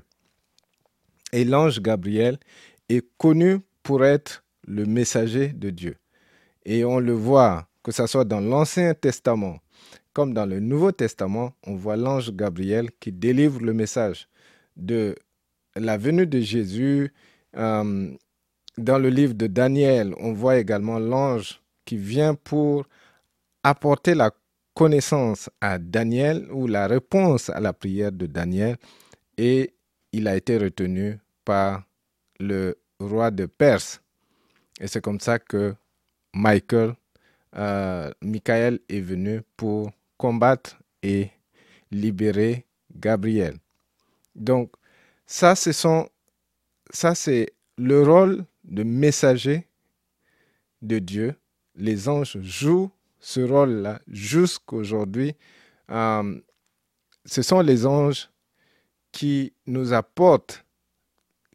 Et 1.34 1.44
l'ange 1.44 1.82
Gabriel 1.82 2.40
est 2.88 3.06
connu 3.18 3.60
pour 3.84 4.06
être 4.06 4.46
le 4.66 4.86
messager 4.86 5.50
de 5.50 5.70
Dieu. 5.70 5.98
Et 6.64 6.86
on 6.86 7.00
le 7.00 7.12
voit, 7.12 7.68
que 7.84 7.92
ce 7.92 8.08
soit 8.08 8.24
dans 8.24 8.40
l'Ancien 8.40 8.94
Testament 8.94 9.60
comme 10.18 10.34
dans 10.34 10.48
le 10.48 10.60
Nouveau 10.60 10.92
Testament, 10.92 11.54
on 11.68 11.76
voit 11.76 11.96
l'ange 11.96 12.32
Gabriel 12.32 12.90
qui 13.00 13.12
délivre 13.12 13.62
le 13.62 13.72
message 13.72 14.28
de 14.76 15.16
la 15.76 15.96
venue 15.96 16.26
de 16.26 16.40
Jésus. 16.40 17.14
Euh, 17.56 18.10
dans 18.80 18.98
le 18.98 19.10
livre 19.10 19.36
de 19.36 19.46
Daniel, 19.46 20.16
on 20.18 20.34
voit 20.34 20.58
également 20.58 20.98
l'ange 20.98 21.62
qui 21.86 21.98
vient 21.98 22.34
pour 22.34 22.88
apporter 23.62 24.16
la 24.16 24.32
connaissance 24.74 25.52
à 25.62 25.78
Daniel 25.78 26.48
ou 26.52 26.66
la 26.66 26.88
réponse 26.88 27.52
à 27.52 27.60
la 27.60 27.74
prière 27.74 28.12
de 28.12 28.26
Daniel. 28.26 28.78
Et 29.38 29.76
il 30.14 30.28
a 30.28 30.36
été 30.36 30.58
retenu 30.58 31.20
par 31.46 31.84
le 32.40 32.76
roi 33.00 33.30
de 33.30 33.46
Perse. 33.46 34.02
Et 34.82 34.88
c'est 34.88 35.02
comme 35.02 35.20
ça 35.20 35.38
que 35.38 35.76
Michael, 36.34 36.96
euh, 37.56 38.10
Michael 38.24 38.80
est 38.90 39.02
venu 39.02 39.44
pour 39.56 39.92
combattre 40.18 40.78
et 41.04 41.30
libérer 41.92 42.66
Gabriel. 42.96 43.58
Donc, 44.36 44.72
ça, 45.26 45.56
ce 45.56 45.72
sont, 45.72 46.10
ça 46.92 47.16
c'est 47.16 47.54
le 47.78 48.04
rôle 48.04 48.46
de 48.64 48.84
messager 48.84 49.68
de 50.82 51.00
Dieu. 51.00 51.36
Les 51.76 52.10
anges 52.10 52.40
jouent 52.42 52.92
ce 53.20 53.42
rôle-là 53.42 54.02
jusqu'aujourd'hui. 54.08 55.36
Euh, 55.90 56.40
ce 57.26 57.42
sont 57.42 57.62
les 57.62 57.86
anges 57.86 58.30
qui 59.12 59.54
nous 59.66 59.94
apporte, 59.94 60.66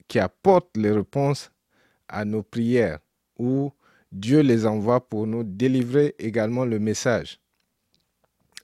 qui 0.08 0.18
apporte 0.18 0.76
les 0.76 0.90
réponses 0.90 1.50
à 2.08 2.24
nos 2.24 2.42
prières, 2.42 2.98
ou 3.38 3.72
Dieu 4.10 4.40
les 4.40 4.66
envoie 4.66 5.00
pour 5.08 5.26
nous 5.26 5.44
délivrer 5.44 6.14
également 6.18 6.64
le 6.64 6.78
message. 6.78 7.41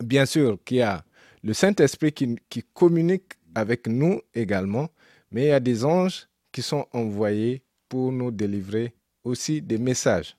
Bien 0.02 0.26
sûr 0.26 0.58
qu'il 0.64 0.78
y 0.78 0.82
a 0.82 1.04
le 1.42 1.52
Saint-Esprit 1.52 2.12
qui, 2.12 2.36
qui 2.48 2.62
communique 2.74 3.32
avec 3.54 3.86
nous 3.86 4.20
également, 4.34 4.90
mais 5.30 5.44
il 5.44 5.48
y 5.48 5.52
a 5.52 5.60
des 5.60 5.84
anges 5.84 6.28
qui 6.52 6.62
sont 6.62 6.86
envoyés 6.92 7.62
pour 7.88 8.12
nous 8.12 8.30
délivrer 8.30 8.94
aussi 9.24 9.60
des 9.62 9.78
messages. 9.78 10.36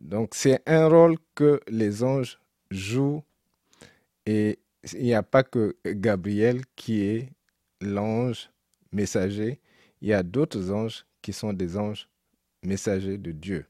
Donc 0.00 0.34
c'est 0.34 0.62
un 0.66 0.88
rôle 0.88 1.16
que 1.34 1.60
les 1.68 2.02
anges 2.02 2.38
jouent 2.70 3.22
et 4.26 4.58
il 4.94 5.02
n'y 5.02 5.14
a 5.14 5.22
pas 5.22 5.42
que 5.42 5.76
Gabriel 5.84 6.62
qui 6.76 7.02
est 7.02 7.28
l'ange 7.80 8.50
messager, 8.92 9.60
il 10.00 10.08
y 10.08 10.12
a 10.12 10.22
d'autres 10.22 10.70
anges 10.70 11.04
qui 11.20 11.32
sont 11.32 11.52
des 11.52 11.76
anges 11.76 12.08
messagers 12.62 13.18
de 13.18 13.32
Dieu. 13.32 13.66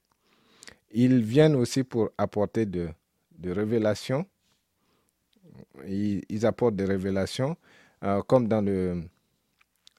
Ils 0.90 1.22
viennent 1.22 1.54
aussi 1.54 1.84
pour 1.84 2.10
apporter 2.18 2.66
de, 2.66 2.88
de 3.38 3.50
révélations. 3.50 4.26
Ils, 5.86 6.46
apportent 6.46 6.76
des 6.76 6.84
révélations, 6.84 7.56
euh, 8.04 8.22
comme 8.22 8.48
dans 8.48 8.60
le, 8.60 9.02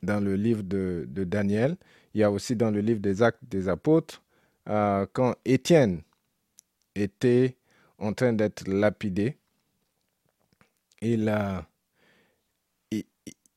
dans 0.01 0.23
le 0.23 0.35
livre 0.35 0.63
de, 0.63 1.05
Daniel. 1.07 1.77
Il 2.13 2.21
y 2.21 2.23
a 2.23 2.31
aussi 2.31 2.55
dans 2.55 2.71
le 2.71 2.79
livre 2.79 2.99
des 2.99 3.21
Actes 3.21 3.43
des 3.43 3.67
Apôtres, 3.69 4.21
euh, 4.69 5.05
quand 5.13 5.35
Étienne 5.45 6.01
était 6.95 7.57
en 7.97 8.13
train 8.13 8.33
d'être 8.33 8.67
lapidé, 8.67 9.37
il 11.01 11.27
a, 11.27 11.65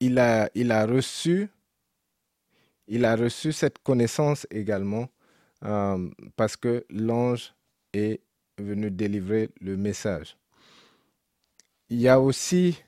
il 0.00 0.18
a, 0.18 0.50
il 0.54 0.72
a 0.72 0.86
reçu 0.86 1.48
il 2.88 3.04
a 3.04 3.16
reçu 3.16 3.52
cette 3.52 3.78
connaissance 3.80 4.46
également 4.50 5.08
euh, 5.64 6.08
parce 6.36 6.56
que 6.56 6.84
l'ange 6.90 7.54
est 7.92 8.20
venu 8.58 8.90
délivrer 8.90 9.50
le 9.60 9.76
message. 9.76 10.36
Il 11.88 12.00
y 12.00 12.08
a 12.08 12.20
aussi 12.20 12.82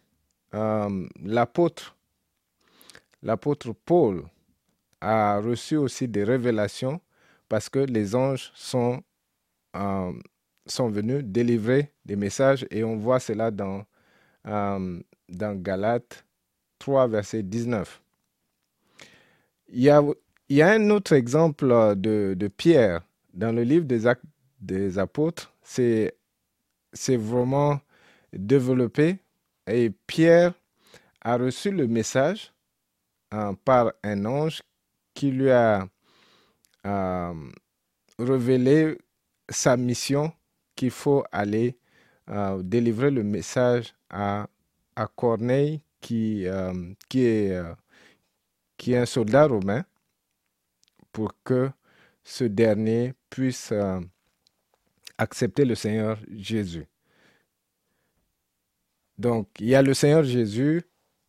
euh, 0.54 1.06
l'apôtre. 1.22 1.96
L'apôtre 3.22 3.72
Paul 3.72 4.24
a 5.00 5.38
reçu 5.40 5.76
aussi 5.76 6.08
des 6.08 6.24
révélations 6.24 7.00
parce 7.48 7.68
que 7.68 7.78
les 7.78 8.14
anges 8.14 8.50
sont, 8.54 9.02
euh, 9.76 10.12
sont 10.66 10.88
venus 10.88 11.24
délivrer 11.24 11.92
des 12.04 12.16
messages 12.16 12.66
et 12.70 12.84
on 12.84 12.96
voit 12.96 13.20
cela 13.20 13.50
dans, 13.50 13.84
dans 14.44 15.54
Galates 15.54 16.24
3, 16.78 17.08
verset 17.08 17.42
19. 17.42 18.02
Il 19.68 19.80
y 19.80 19.90
a, 19.90 20.02
il 20.48 20.56
y 20.56 20.62
a 20.62 20.70
un 20.70 20.90
autre 20.90 21.12
exemple 21.12 21.70
euh, 21.70 21.94
de, 21.94 22.34
de, 22.36 22.48
Pierre 22.48 23.02
dans 23.34 23.54
le 23.54 23.62
livre 23.62 23.84
des 23.84 24.06
Actes 24.06 24.24
des 24.60 24.98
Apôtres. 24.98 25.52
C'est, 25.62 26.16
c'est 26.92 27.16
vraiment 27.16 27.80
développé. 28.32 29.18
Et 29.66 29.90
Pierre 30.06 30.54
a 31.20 31.36
reçu 31.36 31.70
le 31.70 31.86
message 31.86 32.52
euh, 33.34 33.52
par 33.64 33.92
un 34.02 34.24
ange 34.24 34.62
qui 35.14 35.30
lui 35.30 35.50
a 35.50 35.86
euh, 36.86 37.34
révélé 38.18 38.98
sa 39.48 39.76
mission 39.76 40.32
qu'il 40.76 40.90
faut 40.90 41.24
aller 41.32 41.76
délivrer 42.60 43.10
le 43.10 43.24
message 43.24 43.94
à, 44.10 44.48
à 44.94 45.06
Corneille 45.06 45.80
qui, 46.00 46.46
euh, 46.46 46.92
qui, 47.08 47.24
est, 47.24 47.52
euh, 47.52 47.74
qui 48.76 48.92
est 48.92 48.98
un 48.98 49.06
soldat 49.06 49.46
romain 49.46 49.84
pour 51.12 51.34
que 51.42 51.70
ce 52.24 52.44
dernier 52.44 53.14
puisse 53.30 53.72
euh, 53.72 54.00
accepter 55.16 55.64
le 55.64 55.74
Seigneur 55.74 56.18
Jésus. 56.30 56.86
Donc, 59.18 59.48
il 59.58 59.66
y 59.66 59.74
a 59.74 59.82
le 59.82 59.94
Seigneur 59.94 60.22
Jésus 60.22 60.82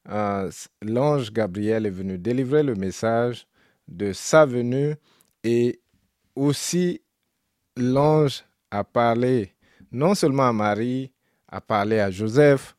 euh, 0.10 0.49
l'ange 0.82 1.32
Gabriel 1.32 1.86
est 1.86 1.91
venu 1.91 2.17
délivrer 2.17 2.63
le 2.63 2.73
message 2.73 3.45
de 3.88 4.12
sa 4.12 4.45
venue 4.45 4.95
et 5.43 5.80
aussi 6.36 7.02
l'ange 7.75 8.43
a 8.71 8.84
parlé 8.84 9.54
non 9.91 10.15
seulement 10.15 10.47
à 10.47 10.54
Marie, 10.54 11.12
a 11.47 11.62
parlé 11.62 11.99
à 11.99 12.10
Joseph, 12.12 12.75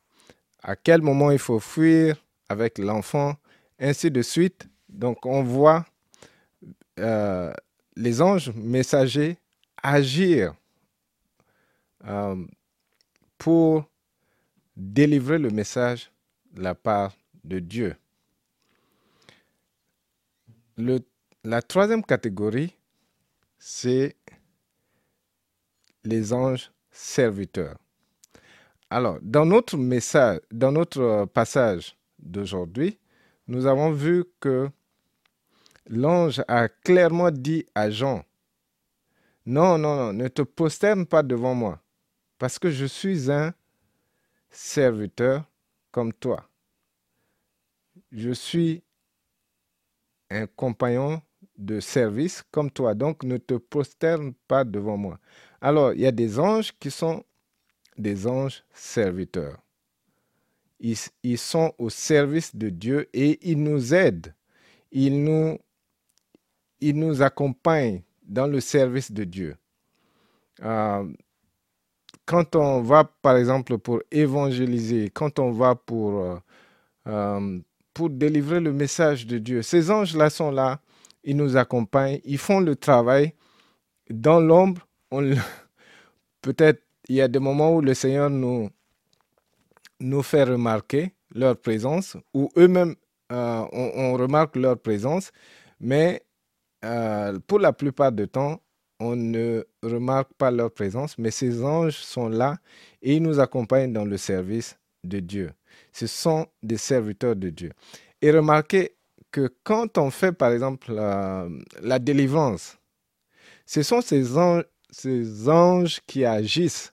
à 0.63 0.77
quel 0.77 1.03
moment 1.03 1.31
il 1.31 1.39
faut 1.39 1.61
fuir 1.61 2.17
avec 2.49 2.79
l'enfant, 2.79 3.35
ainsi 3.79 4.11
de 4.11 4.23
suite. 4.23 4.69
Donc 4.89 5.25
on 5.27 5.43
voit 5.43 5.85
euh, 6.99 7.53
les 7.97 8.23
anges 8.23 8.53
messagers 8.55 9.39
agir 9.83 10.55
euh, 12.07 12.37
pour 13.39 13.90
délivrer 14.77 15.39
le 15.39 15.51
message 15.51 16.11
de 16.53 16.63
la 16.63 16.75
part 16.75 17.15
de 17.45 17.59
Dieu. 17.59 17.97
La 21.45 21.63
troisième 21.63 22.05
catégorie, 22.05 22.75
c'est 23.59 24.17
les 26.05 26.33
anges 26.33 26.71
serviteurs. 26.91 27.77
Alors, 28.89 29.19
dans 29.23 29.47
notre 29.47 29.77
message, 29.77 30.41
dans 30.51 30.73
notre 30.73 31.27
passage 31.27 31.97
d'aujourd'hui, 32.19 32.99
nous 33.47 33.67
avons 33.67 33.93
vu 33.93 34.25
que 34.41 34.69
l'ange 35.87 36.43
a 36.49 36.69
clairement 36.69 37.31
dit 37.31 37.67
à 37.75 37.91
Jean, 37.91 38.25
non, 39.47 39.79
non, 39.79 39.97
non, 39.97 40.13
ne 40.13 40.29
te 40.29 40.43
prosterne 40.43 41.07
pas 41.07 41.23
devant 41.23 41.55
moi, 41.55 41.81
parce 42.39 42.59
que 42.59 42.71
je 42.71 42.87
suis 42.87 43.31
un 43.31 43.55
serviteur 44.51 45.45
comme 45.91 46.13
toi. 46.13 46.49
Je 48.13 48.31
suis 48.31 48.83
un 50.31 50.47
compagnon 50.47 51.23
de 51.57 51.81
service 51.81 52.43
comme 52.51 52.71
toi, 52.71 52.95
donc 52.95 53.23
ne 53.25 53.37
te 53.37 53.55
prosterne 53.55 54.33
pas 54.49 54.65
devant 54.65 54.97
moi. 54.97 55.19
Alors, 55.61 55.93
il 55.93 56.01
y 56.01 56.07
a 56.07 56.13
des 56.13 56.39
anges 56.39 56.73
qui 56.79 56.91
sont 56.91 57.25
des 57.99 58.27
anges 58.27 58.65
serviteurs. 58.73 59.59
Ils, 60.81 61.39
sont 61.39 61.75
au 61.77 61.91
service 61.91 62.57
de 62.57 62.71
Dieu 62.71 63.11
et 63.13 63.39
ils 63.51 63.63
nous 63.63 63.93
aident. 63.93 64.35
Ils 64.91 65.23
nous, 65.23 65.59
ils 66.81 67.23
accompagnent 67.23 68.03
dans 68.23 68.47
le 68.47 68.61
service 68.61 69.13
de 69.13 69.25
Dieu. 69.25 69.57
Euh, 70.63 71.07
quand 72.27 72.57
on 72.57 72.81
va, 72.83 73.05
par 73.05 73.37
exemple, 73.37 73.79
pour 73.79 74.01
évangéliser, 74.11 75.11
quand 75.11 75.39
on 75.39 75.51
va 75.53 75.75
pour, 75.75 76.21
euh, 76.21 76.37
euh, 77.09 77.59
pour 77.95 78.11
délivrer 78.11 78.61
le 78.61 78.73
message 78.73 79.27
de 79.27 79.39
Dieu, 79.39 79.63
ces 79.63 79.91
anges-là 79.91 80.31
sont 80.31 80.51
là, 80.51 80.81
ils 81.25 81.37
nous 81.37 81.57
accompagnent, 81.57 82.21
ils 82.25 82.39
font 82.39 82.61
le 82.61 82.77
travail 82.77 83.35
dans 84.09 84.41
l'ombre. 84.41 84.87
Peut-être 86.43 86.83
il 87.09 87.17
y 87.17 87.21
a 87.21 87.29
des 87.29 87.41
moments 87.41 87.75
où 87.75 87.81
le 87.81 87.95
Seigneur 87.95 88.31
nous, 88.31 88.71
nous 89.99 90.23
fait 90.23 90.45
remarquer 90.45 91.13
leur 91.35 91.57
présence, 91.57 92.17
ou 92.33 92.49
eux-mêmes, 92.57 92.95
on, 93.31 93.69
on, 93.73 94.15
remarque 94.15 94.57
leur 94.57 94.79
présence, 94.79 95.31
mais 95.81 96.23
euh, 96.85 97.39
pour 97.47 97.59
la 97.59 97.73
plupart 97.73 98.13
du 98.13 98.27
temps, 98.29 98.61
on 99.01 99.17
ne 99.17 99.65
remarque 99.83 100.33
pas 100.35 100.51
leur 100.51 100.71
présence, 100.71 101.17
mais 101.19 101.31
ces 101.31 101.65
anges 101.65 101.97
sont 101.97 102.29
là 102.29 102.59
et 103.03 103.17
ils 103.17 103.23
nous 103.23 103.41
accompagnent 103.41 103.93
dans 103.93 104.05
le 104.05 104.19
service 104.19 104.79
de 105.03 105.19
Dieu. 105.21 105.51
Ce 105.93 106.07
sont 106.07 106.47
des 106.63 106.77
serviteurs 106.77 107.35
de 107.35 107.49
Dieu. 107.49 107.73
Et 108.21 108.31
remarquez 108.31 108.93
que 109.33 109.53
quand 109.65 109.97
on 109.97 110.11
fait, 110.11 110.33
par 110.33 110.53
exemple, 110.53 110.93
la, 110.93 111.99
délivrance, 111.99 112.77
ce 113.65 113.83
sont 113.83 114.03
ces 114.03 114.37
anges, 114.37 114.65
ces 114.91 115.49
anges 115.49 116.01
qui 116.07 116.25
agissent 116.25 116.93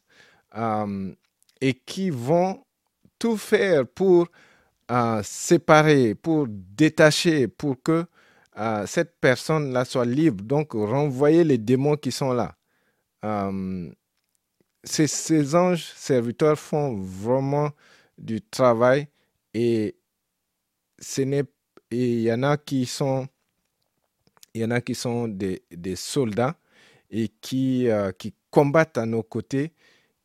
euh, 0.56 1.12
et 1.60 1.74
qui 1.74 2.10
vont 2.10 2.64
tout 3.20 3.36
faire 3.36 3.86
pour 3.86 4.28
euh, 4.92 5.22
séparer, 5.24 6.16
pour 6.16 6.46
détacher, 6.48 7.48
pour 7.48 7.82
que 7.82 8.06
cette 8.86 9.20
personne-là 9.20 9.86
soit 9.86 10.06
libre, 10.06 10.44
donc 10.44 10.74
renvoyer 10.74 11.44
les 11.44 11.58
démons 11.58 11.96
qui 11.96 12.12
sont 12.12 12.34
là. 12.34 12.56
Euh, 13.24 13.92
ces, 14.84 15.56
anges 15.56 15.92
serviteurs 15.96 16.58
font 16.58 16.96
vraiment 16.96 17.72
du 18.18 18.42
travail 18.42 19.08
et 19.54 19.96
il 21.92 22.22
y 22.22 22.34
en 22.34 22.44
a 22.44 22.58
qui 22.58 22.86
sont 22.86 23.28
y 24.54 24.66
en 24.66 24.72
a 24.72 24.82
qui 24.82 24.96
sont 24.96 25.28
des, 25.28 25.62
des 25.72 25.96
soldats 25.96 26.56
et 27.12 27.30
qui, 27.42 27.88
euh, 27.90 28.12
qui 28.12 28.34
combattent 28.50 28.98
à 28.98 29.06
nos 29.06 29.24
côtés, 29.24 29.72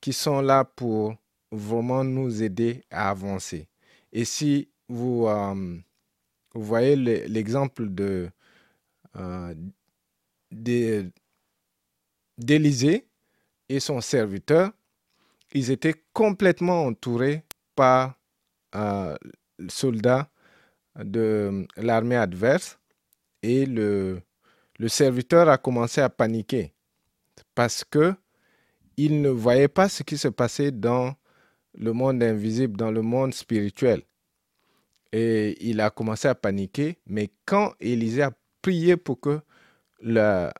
qui 0.01 0.13
sont 0.13 0.41
là 0.41 0.65
pour 0.65 1.15
vraiment 1.51 2.03
nous 2.03 2.43
aider 2.43 2.83
à 2.91 3.11
avancer. 3.11 3.69
Et 4.13 4.25
si 4.25 4.69
vous, 4.89 5.27
euh, 5.27 5.79
vous 6.55 6.63
voyez 6.63 6.97
l'exemple 6.97 7.89
de 7.89 8.31
euh, 9.17 9.55
d'Élysée 12.39 13.07
et 13.69 13.81
son 13.81 14.01
serviteur. 14.01 14.71
Ils 15.55 15.71
étaient 15.71 16.03
complètement 16.13 16.85
entourés 16.87 17.45
par 17.75 18.19
euh, 18.75 19.17
soldats 19.69 20.31
de 20.97 21.67
l'armée 21.77 22.17
adverse 22.17 22.79
et 23.43 23.65
le, 23.67 24.21
le 24.79 24.89
serviteur 24.89 25.49
a 25.49 25.59
commencé 25.59 26.01
à 26.01 26.11
paniquer 26.11 26.75
parce 27.55 27.85
que 27.85 28.15
il 28.99 29.23
ne 29.23 29.31
voyait 29.31 29.69
pas 29.69 29.89
ce 29.89 30.03
qui 30.03 30.19
se 30.19 30.29
passait 30.29 30.71
dans 30.71 31.15
le 31.75 31.95
monde 31.95 32.23
invisible, 32.23 32.77
dans 32.77 32.91
le 32.91 33.01
monde 33.01 33.33
spirituel 33.33 34.03
et 35.13 35.57
il 35.61 35.81
a 35.81 35.91
commencé 35.91 36.27
à 36.27 36.35
paniquer. 36.35 36.99
Mais 37.07 37.31
quand 37.45 37.75
Élisée 37.81 38.23
a 38.23 38.33
prié 38.63 38.97
pour 38.97 39.21
que 39.21 39.41
la, 40.01 40.53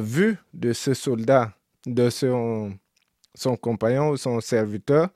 vue 0.00 0.36
de 0.54 0.72
ce 0.72 0.94
soldat, 0.94 1.52
de 1.86 2.10
son, 2.10 2.78
son 3.34 3.56
compagnon 3.56 4.10
ou 4.10 4.16
son 4.16 4.40
serviteur 4.40 5.08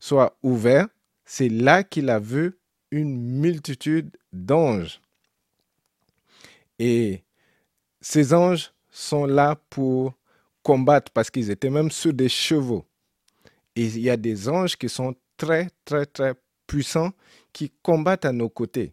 soit 0.00 0.36
ouverte, 0.42 0.90
c'est 1.24 1.48
là 1.48 1.82
qu'il 1.82 2.10
a 2.10 2.18
vu 2.18 2.58
une 2.90 3.40
multitude 3.40 4.16
d'anges. 4.32 5.00
Et 6.78 7.22
ces 8.00 8.34
anges 8.34 8.72
sont 8.90 9.26
là 9.26 9.56
pour 9.70 10.14
combattre 10.62 11.12
parce 11.12 11.30
qu'ils 11.30 11.50
étaient 11.50 11.70
même 11.70 11.90
sur 11.90 12.12
des 12.12 12.28
chevaux. 12.28 12.84
Et 13.76 13.86
il 13.86 14.00
y 14.00 14.10
a 14.10 14.16
des 14.16 14.48
anges 14.48 14.76
qui 14.76 14.88
sont 14.88 15.14
très, 15.36 15.68
très, 15.84 16.06
très 16.06 16.34
puissants 16.66 17.12
qui 17.54 17.70
combattent 17.82 18.26
à 18.26 18.32
nos 18.32 18.50
côtés. 18.50 18.92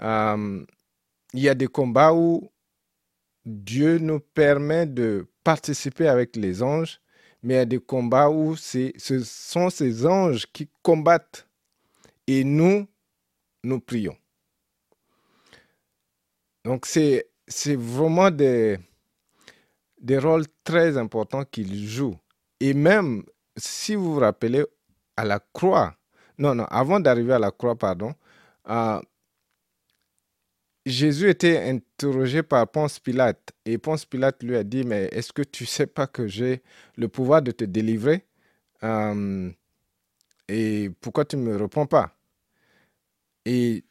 Euh, 0.00 0.64
il 1.34 1.40
y 1.40 1.48
a 1.48 1.54
des 1.54 1.66
combats 1.66 2.14
où 2.14 2.48
Dieu 3.44 3.98
nous 3.98 4.20
permet 4.20 4.86
de 4.86 5.26
participer 5.42 6.08
avec 6.08 6.36
les 6.36 6.62
anges, 6.62 7.00
mais 7.42 7.54
il 7.54 7.56
y 7.58 7.60
a 7.60 7.64
des 7.66 7.80
combats 7.80 8.30
où 8.30 8.56
ce 8.56 8.92
sont 9.24 9.68
ces 9.68 10.06
anges 10.06 10.46
qui 10.50 10.70
combattent 10.82 11.46
et 12.26 12.44
nous, 12.44 12.86
nous 13.62 13.80
prions. 13.80 14.16
Donc 16.64 16.86
c'est 16.86 17.26
vraiment 17.76 18.30
des, 18.30 18.78
des 20.00 20.18
rôles 20.18 20.46
très 20.62 20.96
importants 20.96 21.44
qu'ils 21.44 21.86
jouent. 21.86 22.18
Et 22.60 22.72
même, 22.72 23.24
si 23.56 23.94
vous 23.94 24.14
vous 24.14 24.20
rappelez, 24.20 24.64
à 25.16 25.24
la 25.24 25.40
croix, 25.52 25.96
non, 26.38 26.54
non, 26.54 26.64
avant 26.64 27.00
d'arriver 27.00 27.34
à 27.34 27.38
la 27.38 27.50
croix, 27.50 27.76
pardon, 27.76 28.14
euh, 28.68 29.00
Jésus 30.86 31.30
était 31.30 31.58
interrogé 31.70 32.42
par 32.42 32.68
Ponce 32.68 32.98
Pilate 32.98 33.52
et 33.64 33.78
Ponce 33.78 34.04
Pilate 34.04 34.42
lui 34.42 34.56
a 34.56 34.64
dit, 34.64 34.84
mais 34.84 35.08
est-ce 35.12 35.32
que 35.32 35.42
tu 35.42 35.64
sais 35.64 35.86
pas 35.86 36.06
que 36.06 36.26
j'ai 36.26 36.62
le 36.96 37.08
pouvoir 37.08 37.40
de 37.42 37.52
te 37.52 37.64
délivrer? 37.64 38.26
Euh, 38.82 39.50
et 40.48 40.90
pourquoi 41.00 41.24
tu 41.24 41.36
ne 41.36 41.42
me 41.42 41.56
réponds 41.56 41.86
pas? 41.86 42.14
Et 43.46 43.84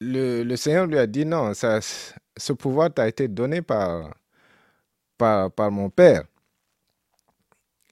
le, 0.00 0.42
le, 0.42 0.56
Seigneur 0.56 0.86
lui 0.86 0.98
a 0.98 1.06
dit, 1.06 1.24
non, 1.24 1.52
ce 1.54 2.52
pouvoir 2.52 2.92
t'a 2.92 3.08
été 3.08 3.28
donné 3.28 3.62
par, 3.62 4.14
par, 5.16 5.50
par 5.50 5.70
mon 5.70 5.88
Père. 5.88 6.24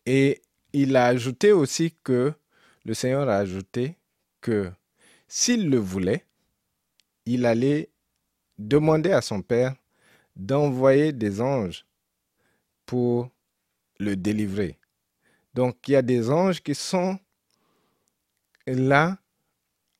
Et 0.04 0.42
il 0.72 0.96
a 0.96 1.06
ajouté 1.06 1.52
aussi 1.52 1.94
que 2.04 2.34
le 2.90 2.94
Seigneur 2.94 3.28
a 3.28 3.36
ajouté 3.36 3.94
que 4.40 4.68
s'il 5.28 5.70
le 5.70 5.76
voulait, 5.76 6.24
il 7.24 7.46
allait 7.46 7.88
demander 8.58 9.12
à 9.12 9.20
son 9.20 9.42
Père 9.42 9.76
d'envoyer 10.34 11.12
des 11.12 11.40
anges 11.40 11.86
pour 12.86 13.30
le 14.00 14.16
délivrer. 14.16 14.76
Donc 15.54 15.86
il 15.86 15.92
y 15.92 15.94
a 15.94 16.02
des 16.02 16.32
anges 16.32 16.60
qui 16.60 16.74
sont 16.74 17.16
là 18.66 19.18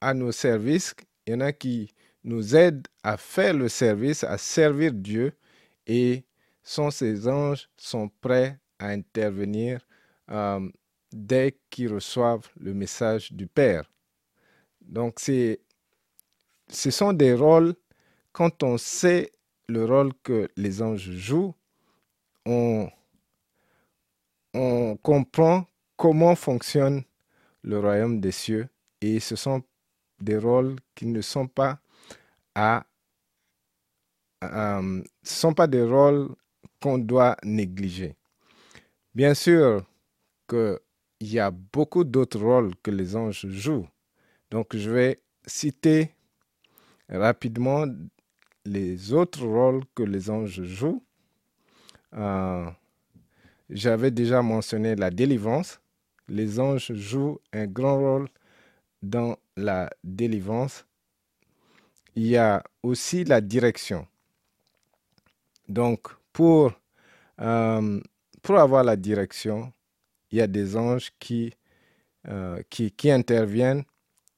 à 0.01 0.13
nos 0.13 0.33
services, 0.33 0.93
il 1.29 1.35
y 1.35 1.37
en 1.37 1.43
a 1.43 1.53
qui 1.53 1.95
nous 2.25 2.57
aident 2.57 2.89
à 3.05 3.17
faire 3.17 3.55
le 3.55 3.69
service, 3.69 4.25
à 4.25 4.37
servir 4.37 4.93
Dieu, 4.93 5.33
et 5.87 6.25
sont 6.65 6.91
ces 6.91 7.29
anges 7.29 7.69
sont 7.77 8.09
prêts 8.21 8.59
à 8.81 8.89
intervenir 8.89 9.81
euh, 10.33 10.69
dès 11.13 11.59
qu'ils 11.71 11.93
reçoivent 11.93 12.49
le 12.59 12.75
message 12.75 13.33
du 13.33 13.47
Père. 13.47 13.91
Donc, 14.81 15.21
ce 15.21 15.57
sont 16.69 17.13
des 17.13 17.35
rôles, 17.35 17.75
quand 18.33 18.63
on 18.63 18.79
sait 18.79 19.33
le 19.69 19.85
rôle 19.85 20.13
que 20.23 20.49
les 20.57 20.83
anges 20.83 21.11
jouent, 21.13 21.55
on, 22.47 22.89
comprend 25.03 25.67
comment 25.97 26.35
fonctionne 26.35 27.05
le 27.63 27.79
royaume 27.79 28.21
des 28.21 28.33
cieux 28.33 28.69
et 29.01 29.21
ce 29.21 29.37
sont 29.37 29.63
des 30.21 30.37
rôles 30.37 30.77
qui 30.95 31.07
ne 31.07 31.21
sont 31.21 31.47
pas 31.47 31.79
à 32.55 32.85
euh, 34.43 35.03
sont 35.23 35.55
pas 35.55 35.67
des 35.67 35.83
rôles 35.83 36.35
qu'on 36.83 36.99
doit 36.99 37.37
négliger. 37.45 38.17
Bien 39.15 39.35
sûr 39.35 39.85
qu'il 41.21 41.35
y 41.35 41.39
a 41.39 41.51
beaucoup 41.51 42.05
d'autres 42.05 42.41
rôles 42.41 42.75
que 42.83 42.91
les 42.91 43.15
anges 43.15 43.47
jouent. 43.47 43.87
Donc 44.51 44.75
je 44.75 44.91
vais 44.91 45.21
citer 45.47 46.15
rapidement 47.09 47.85
les 48.65 49.13
autres 49.13 49.45
rôles 49.45 49.83
que 49.95 50.03
les 50.03 50.31
anges 50.31 50.63
jouent. 50.63 51.05
Euh, 52.15 52.69
j'avais 53.69 54.11
déjà 54.11 54.43
mentionné 54.43 54.97
la 54.97 55.11
délivrance. 55.11 55.81
Les 56.29 56.59
anges 56.59 56.93
jouent 56.95 57.39
un 57.53 57.67
grand 57.67 57.99
rôle 57.99 58.29
dans 59.03 59.37
la 59.57 59.91
délivrance. 60.03 60.87
Il 62.17 62.27
y 62.27 62.37
a 62.37 62.63
aussi 62.83 63.25
la 63.25 63.41
direction. 63.41 64.07
Donc, 65.69 66.09
pour, 66.33 66.73
euh, 67.41 68.01
pour 68.43 68.59
avoir 68.59 68.83
la 68.83 68.97
direction, 68.97 69.73
il 70.31 70.39
y 70.39 70.41
a 70.41 70.47
des 70.47 70.77
anges 70.77 71.11
qui, 71.19 71.53
euh, 72.29 72.63
qui, 72.71 73.11
interviennent 73.11 73.85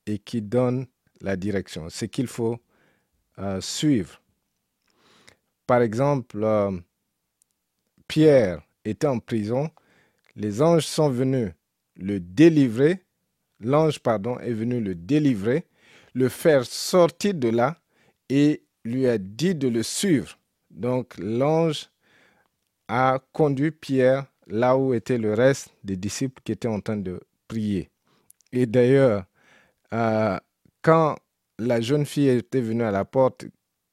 et 0.07 0.19
qui 0.19 0.43
donnent 0.43 0.87
la 1.21 1.37
direction, 1.37 1.89
ce 1.89 2.05
qu'il 2.05 2.27
faut 2.27 2.59
euh, 3.39 3.61
suivre. 3.61 4.21
Par 5.67 5.83
exemple, 5.83 6.47
Pierre 8.09 8.63
était 8.85 9.07
en 9.07 9.19
prison, 9.19 9.71
les 10.35 10.61
anges 10.61 10.87
sont 10.87 11.09
venus 11.09 11.53
le 11.97 12.21
délivrer, 12.21 13.05
l'ange, 13.61 14.01
pardon, 14.01 14.39
est 14.39 14.53
venu 14.53 14.81
le 14.81 14.95
délivrer, 14.95 15.67
le 16.15 16.29
faire 16.29 16.65
sortir 16.67 17.35
de 17.35 17.49
là 17.49 17.79
et 18.29 18.65
lui 18.85 19.07
a 19.07 19.19
dit 19.19 19.55
de 19.55 19.69
le 19.69 19.83
suivre. 19.83 20.39
Donc 20.71 21.17
l'ange 21.19 21.91
a 22.89 23.21
conduit 23.33 23.71
Pierre 23.71 24.27
là 24.53 24.77
où 24.77 24.93
était 24.93 25.17
le 25.17 25.33
reste 25.33 25.71
des 25.83 25.97
disciples 25.97 26.43
qui 26.45 26.53
étaient 26.53 26.69
en 26.69 26.81
train 26.81 26.99
de 26.99 27.21
prier. 27.49 27.91
Et 28.53 28.67
d'ailleurs, 28.67 29.25
euh, 29.95 30.39
quand 30.83 31.17
la 31.59 31.81
jeune 31.81 32.05
fille 32.05 32.29
était 32.29 32.61
venue 32.61 32.83
à 32.83 32.91
la 32.91 33.07
porte, 33.07 33.47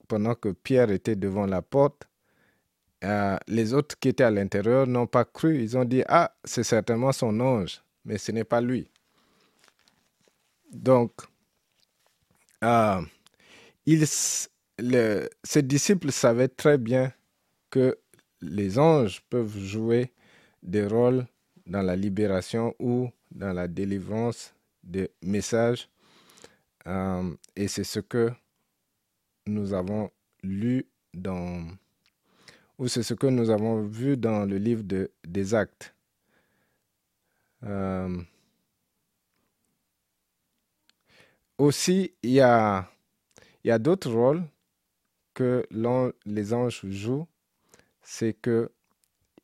pendant 0.10 0.36
que 0.36 0.50
Pierre 0.50 0.92
était 0.92 1.16
devant 1.16 1.46
la 1.46 1.62
porte, 1.62 2.10
euh, 3.06 3.38
les 3.48 3.74
autres 3.74 3.98
qui 3.98 4.10
étaient 4.10 4.26
à 4.26 4.32
l'intérieur 4.32 4.86
n'ont 4.86 5.08
pas 5.08 5.24
cru. 5.24 5.64
Ils 5.64 5.78
ont 5.78 5.86
dit, 5.86 6.04
ah, 6.10 6.36
c'est 6.44 6.64
certainement 6.64 7.14
son 7.14 7.40
ange, 7.40 7.82
mais 8.04 8.18
ce 8.18 8.34
n'est 8.34 8.44
pas 8.44 8.60
lui. 8.60 8.90
Donc, 10.74 11.14
euh, 12.66 13.02
disciples 15.64 16.12
savaient 16.12 16.50
très 16.50 16.78
bien 16.78 17.14
que 17.70 17.98
les 18.42 18.78
anges 18.78 19.22
peuvent 19.30 19.58
jouer 19.58 20.12
des 20.64 20.86
rôles 20.86 21.26
dans 21.66 21.82
la 21.82 21.96
libération 21.96 22.76
ou 22.80 23.10
dans 23.32 23.54
la 23.54 23.68
délivrance 23.68 24.54
des 24.84 25.12
messages. 25.22 25.90
Euh, 26.88 27.36
et 27.56 27.68
c'est 27.68 27.84
ce 27.84 28.00
que 28.00 28.32
nous 29.46 29.74
avons 29.74 30.10
lu 30.44 30.86
dans, 31.14 31.68
ou 32.78 32.88
c'est 32.88 33.04
ce 33.04 33.14
que 33.14 33.28
nous 33.28 33.50
avons 33.50 33.82
vu 33.82 34.18
dans 34.18 34.46
le 34.46 34.58
livre 34.58 34.84
de, 34.84 35.12
des 35.28 35.54
actes. 35.54 35.94
Euh, 37.64 38.22
aussi, 41.58 42.14
il 42.24 42.32
y 42.32 42.42
a, 42.42 42.90
il 43.64 43.68
y 43.68 43.72
a 43.72 43.80
d'autres 43.80 44.12
rôles 44.12 44.44
que 45.34 45.68
les 46.26 46.54
anges 46.54 46.86
jouent, 46.90 47.28
c'est 48.02 48.34
que 48.34 48.72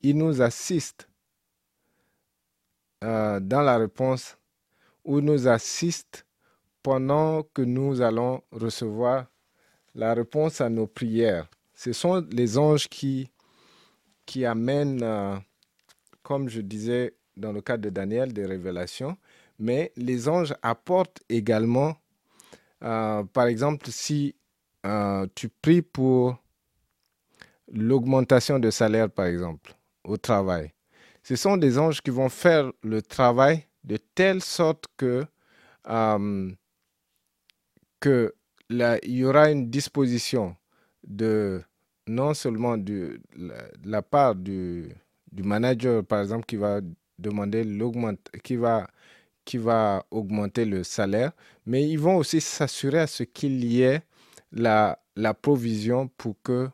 ils 0.09 0.15
nous 0.15 0.39
assistent 0.39 1.09
euh, 3.03 3.39
dans 3.39 3.61
la 3.61 3.77
réponse 3.79 4.37
ou 5.03 5.19
nous 5.19 5.47
assistent 5.47 6.27
pendant 6.83 7.41
que 7.41 7.63
nous 7.63 8.01
allons 8.01 8.43
recevoir 8.51 9.25
la 9.95 10.13
réponse 10.13 10.61
à 10.61 10.69
nos 10.69 10.85
prières. 10.85 11.49
Ce 11.73 11.91
sont 11.91 12.23
les 12.31 12.59
anges 12.59 12.87
qui, 12.87 13.31
amènent, 14.45 15.01
euh, 15.01 15.37
comme 16.21 16.49
je 16.49 16.61
disais 16.61 17.15
dans 17.35 17.51
le 17.51 17.61
cas 17.61 17.77
de 17.77 17.89
Daniel, 17.89 18.31
des 18.31 18.45
révélations, 18.45 19.17
mais 19.57 19.91
les 19.95 20.29
anges 20.29 20.53
apportent 20.61 21.21
également, 21.29 21.95
euh, 22.83 23.23
par 23.23 23.47
exemple, 23.47 23.87
si 23.89 24.35
tu 25.33 25.49
pries 25.49 25.81
pour 25.81 26.37
l'augmentation 27.71 28.59
de 28.59 28.69
salaire, 28.69 29.09
par 29.09 29.25
exemple, 29.25 29.74
au 30.05 30.17
travail. 30.17 30.71
Ce 31.23 31.35
sont 31.35 31.57
des 31.57 31.77
anges 31.77 32.01
qui 32.01 32.11
vont 32.11 32.29
faire 32.29 32.71
le 32.83 33.01
travail 33.01 33.65
de 33.83 33.97
telle 33.97 34.41
sorte 34.41 34.85
que, 34.97 35.25
euh, 35.87 36.51
que 37.99 38.33
il 38.69 38.99
y 39.05 39.25
aura 39.25 39.51
une 39.51 39.69
disposition 39.69 40.55
de 41.05 41.61
non 42.07 42.33
seulement 42.33 42.77
de 42.77 43.19
la, 43.83 44.01
part 44.01 44.35
du, 44.35 44.89
du, 45.31 45.43
manager, 45.43 46.03
par 46.03 46.21
exemple, 46.21 46.45
qui 46.45 46.55
va 46.55 46.81
demander 47.19 47.63
qui 48.43 48.55
va, 48.55 48.87
qui 49.43 49.57
va 49.57 50.05
augmenter 50.11 50.65
le 50.65 50.83
salaire, 50.83 51.31
mais 51.65 51.87
ils 51.87 51.99
vont 51.99 52.17
aussi 52.17 52.41
s'assurer 52.41 52.99
à 52.99 53.07
ce 53.07 53.23
qu'il 53.23 53.63
y 53.63 53.81
ait 53.81 54.01
la, 54.51 54.99
la 55.15 55.33
provision 55.33 56.07
pour 56.07 56.35
que 56.43 56.69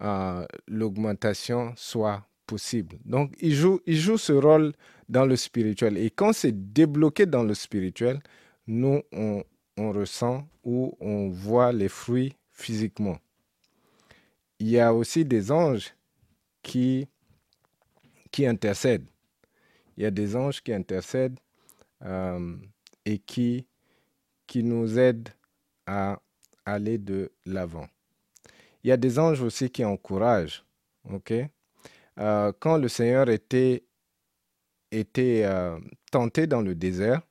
euh, 0.00 0.46
l'augmentation 0.68 1.72
soit 1.76 2.24
possible. 2.46 2.98
Donc, 3.04 3.34
il 3.40 3.54
joue, 3.54 3.80
il 3.86 3.96
joue 3.96 4.18
ce 4.18 4.32
rôle 4.32 4.72
dans 5.08 5.24
le 5.24 5.36
spirituel. 5.36 5.96
Et 5.96 6.10
quand 6.10 6.32
c'est 6.32 6.72
débloqué 6.72 7.26
dans 7.26 7.42
le 7.42 7.54
spirituel, 7.54 8.20
nous, 8.66 9.02
on, 9.12 9.42
on 9.76 9.92
ressent 9.92 10.46
ou 10.64 10.96
on 11.00 11.28
voit 11.28 11.72
les 11.72 11.88
fruits 11.88 12.36
physiquement. 12.52 13.18
Il 14.58 14.68
y 14.68 14.78
a 14.78 14.94
aussi 14.94 15.24
des 15.24 15.50
anges 15.50 15.94
qui, 16.62 17.08
qui 18.30 18.46
intercèdent. 18.46 19.06
Il 19.96 20.04
y 20.04 20.06
a 20.06 20.10
des 20.10 20.36
anges 20.36 20.62
qui 20.62 20.72
intercèdent 20.72 21.38
euh, 22.04 22.56
et 23.04 23.18
qui, 23.18 23.66
qui 24.46 24.62
nous 24.62 24.98
aident 24.98 25.28
à 25.86 26.20
aller 26.64 26.98
de 26.98 27.32
l'avant. 27.44 27.88
Il 28.84 28.88
y 28.88 28.92
a 28.92 28.96
des 28.96 29.18
anges 29.18 29.42
aussi 29.42 29.70
qui 29.70 29.84
encouragent. 29.84 30.64
Euh, 32.18 32.52
quand 32.58 32.76
le 32.76 32.88
Seigneur 32.88 33.28
était, 33.28 33.84
euh, 34.94 35.78
tenté 36.10 36.46
dans 36.46 36.60
le 36.60 36.74
désert, 36.74 37.22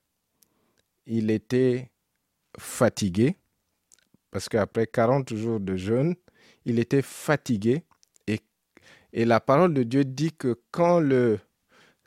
il 1.06 1.30
était 1.30 1.92
fatigué 2.58 3.36
parce 4.32 4.50
qu'après 4.50 4.88
40 4.88 5.34
jours 5.36 5.60
de 5.60 5.76
jeûne, 5.76 6.16
il 6.66 6.80
était 6.80 7.02
fatigué 7.02 7.84
et, 8.28 9.26
la 9.26 9.42
parole 9.42 9.74
de 9.74 9.84
Dieu 9.84 10.06
dit 10.06 10.32
que 10.32 10.62
quand, 10.72 11.02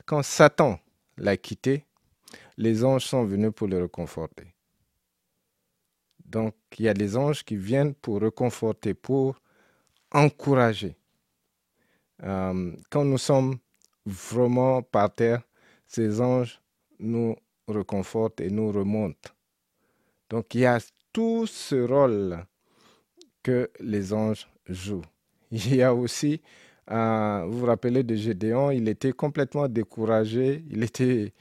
quand 0.07 0.23
Satan 0.23 0.79
l'a 1.17 1.37
quitté, 1.37 1.85
les 2.57 2.83
anges 2.83 3.05
sont 3.05 3.25
venus 3.25 3.51
pour 3.55 3.67
le 3.67 3.83
réconforter. 3.83 4.55
Donc, 6.25 6.55
il 6.79 6.85
y 6.85 6.89
a 6.89 6.93
des 6.95 7.15
anges 7.15 7.43
qui 7.43 7.55
viennent 7.55 7.93
pour 7.93 8.21
réconforter, 8.21 8.95
pour 8.95 9.39
encourager. 10.11 10.97
Euh, 12.23 12.71
quand 12.89 13.03
nous 13.03 13.17
sommes 13.17 13.57
vraiment 14.05 14.81
par 14.81 15.13
terre, 15.13 15.41
ces 15.87 16.21
anges 16.21 16.61
nous 16.99 17.35
réconfortent 17.67 18.41
et 18.41 18.49
nous 18.49 18.71
remontent. 18.71 19.29
Donc, 20.29 20.55
il 20.55 20.61
y 20.61 20.65
a 20.65 20.79
tout 21.13 21.45
ce 21.47 21.75
rôle 21.75 22.45
que 23.43 23.69
les 23.79 24.13
anges 24.13 24.47
jouent. 24.67 25.05
Il 25.51 25.75
y 25.75 25.83
a 25.83 25.93
aussi, 25.93 26.41
euh, 26.91 27.45
vous 27.47 27.59
vous 27.59 27.65
rappelez 27.67 28.03
de 28.03 28.15
Gédéon, 28.15 28.71
il 28.71 28.89
était 28.89 29.13
complètement 29.13 29.67
découragé, 29.67 30.65
il 30.71 30.83
était 30.83 31.33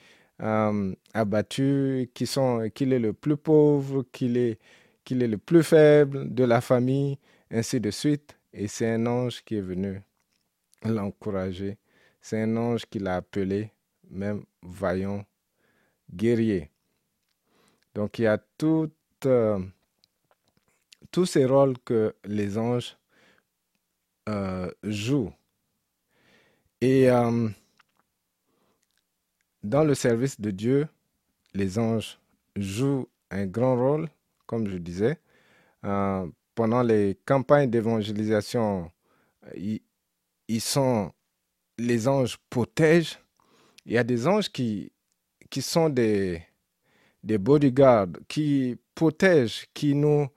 euh, 0.43 0.95
abattu, 1.15 2.11
qu'il 2.15 2.93
est 2.93 2.99
le 2.99 3.13
plus 3.15 3.37
pauvre, 3.37 4.05
qu'il 4.13 4.37
est, 4.37 4.59
qu'il 5.05 5.23
est 5.23 5.29
le 5.29 5.39
plus 5.39 5.63
faible 5.63 6.33
de 6.33 6.45
la 6.45 6.61
famille, 6.61 7.19
ainsi 7.51 7.81
de 7.81 7.91
suite. 7.91 8.37
Et 8.53 8.69
c'est 8.69 8.89
un 8.91 9.07
ange 9.07 9.43
qui 9.45 9.57
est 9.57 9.61
venu 9.63 10.01
l'encourager. 10.85 11.79
C'est 12.21 12.41
un 12.41 12.57
ange 12.57 12.87
qui 12.87 12.99
l'a 12.99 13.17
appelé 13.17 13.71
même 14.11 14.45
vaillant 14.63 15.25
guerrier. 16.13 16.71
Donc 17.95 18.19
il 18.19 18.23
y 18.23 18.27
a 18.27 18.39
tout, 18.39 18.91
euh, 19.27 19.59
tous 21.11 21.27
ces 21.27 21.45
rôles 21.45 21.79
que 21.79 22.15
les 22.25 22.59
anges 22.59 22.97
euh, 24.29 24.71
jouent. 24.83 25.33
Et 26.81 27.11
euh, 27.11 27.49
dans 29.63 29.85
le 29.85 29.95
service 29.95 30.41
de 30.41 30.51
Dieu, 30.51 30.89
les 31.55 31.79
anges 31.79 32.19
jouent 32.57 33.09
un 33.31 33.47
grand 33.47 33.77
rôle, 33.77 34.09
comme 34.47 34.69
je 34.69 34.77
disais. 34.79 35.19
pendant 36.55 36.83
les 36.83 37.19
campagnes 37.27 37.69
d'évangélisation, 37.71 38.91
ils, 40.49 40.61
sont, 40.61 41.13
les 41.79 42.09
anges 42.09 42.39
protègent. 42.51 43.19
Il 43.87 43.93
y 43.93 43.99
a 43.99 44.05
des 44.05 44.27
anges 44.27 44.51
qui, 44.51 44.93
qui 45.51 45.63
sont 45.63 45.89
des, 45.89 46.43
des 47.23 47.39
bodyguards, 47.39 48.09
qui 48.29 48.77
protègent, 48.95 49.67
qui 49.75 49.95
nous, 49.95 50.29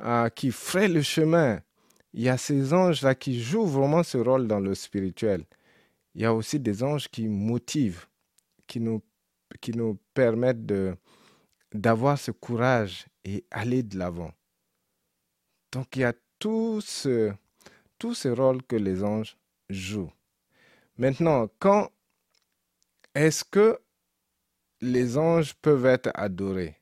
euh, 0.00 0.28
qui 0.30 0.50
frayent 0.50 0.92
le 0.92 1.02
chemin. 1.02 1.60
Il 2.12 2.22
y 2.22 2.28
a 2.28 2.38
ces 2.38 2.72
anges-là 2.72 3.14
qui 3.14 3.40
jouent 3.40 3.66
vraiment 3.66 4.02
ce 4.02 4.18
rôle 4.18 4.46
dans 4.46 4.60
le 4.60 4.74
spirituel. 4.74 5.44
Il 6.14 6.22
y 6.22 6.24
a 6.24 6.32
aussi 6.32 6.58
des 6.58 6.82
anges 6.82 7.08
qui 7.08 7.28
motivent, 7.28 8.06
qui 8.66 8.80
nous, 8.80 9.02
qui 9.60 9.72
nous 9.72 9.98
permettent 10.14 10.64
de, 10.64 10.96
d'avoir 11.74 12.18
ce 12.18 12.30
courage 12.30 13.06
et 13.24 13.44
aller 13.50 13.82
de 13.82 13.98
l'avant. 13.98 14.32
Donc 15.72 15.94
il 15.96 16.00
y 16.00 16.04
a 16.04 16.14
tout 16.38 16.80
ce, 16.80 17.32
tout 17.98 18.14
que 18.14 18.76
les 18.76 19.02
anges 19.02 19.36
jouent. 19.70 20.12
Maintenant, 20.98 21.48
quand 21.58 21.90
est-ce 23.14 23.44
que 23.44 23.78
les 24.80 25.16
anges 25.18 25.54
peuvent 25.54 25.86
être 25.86 26.10
adorés? 26.14 26.76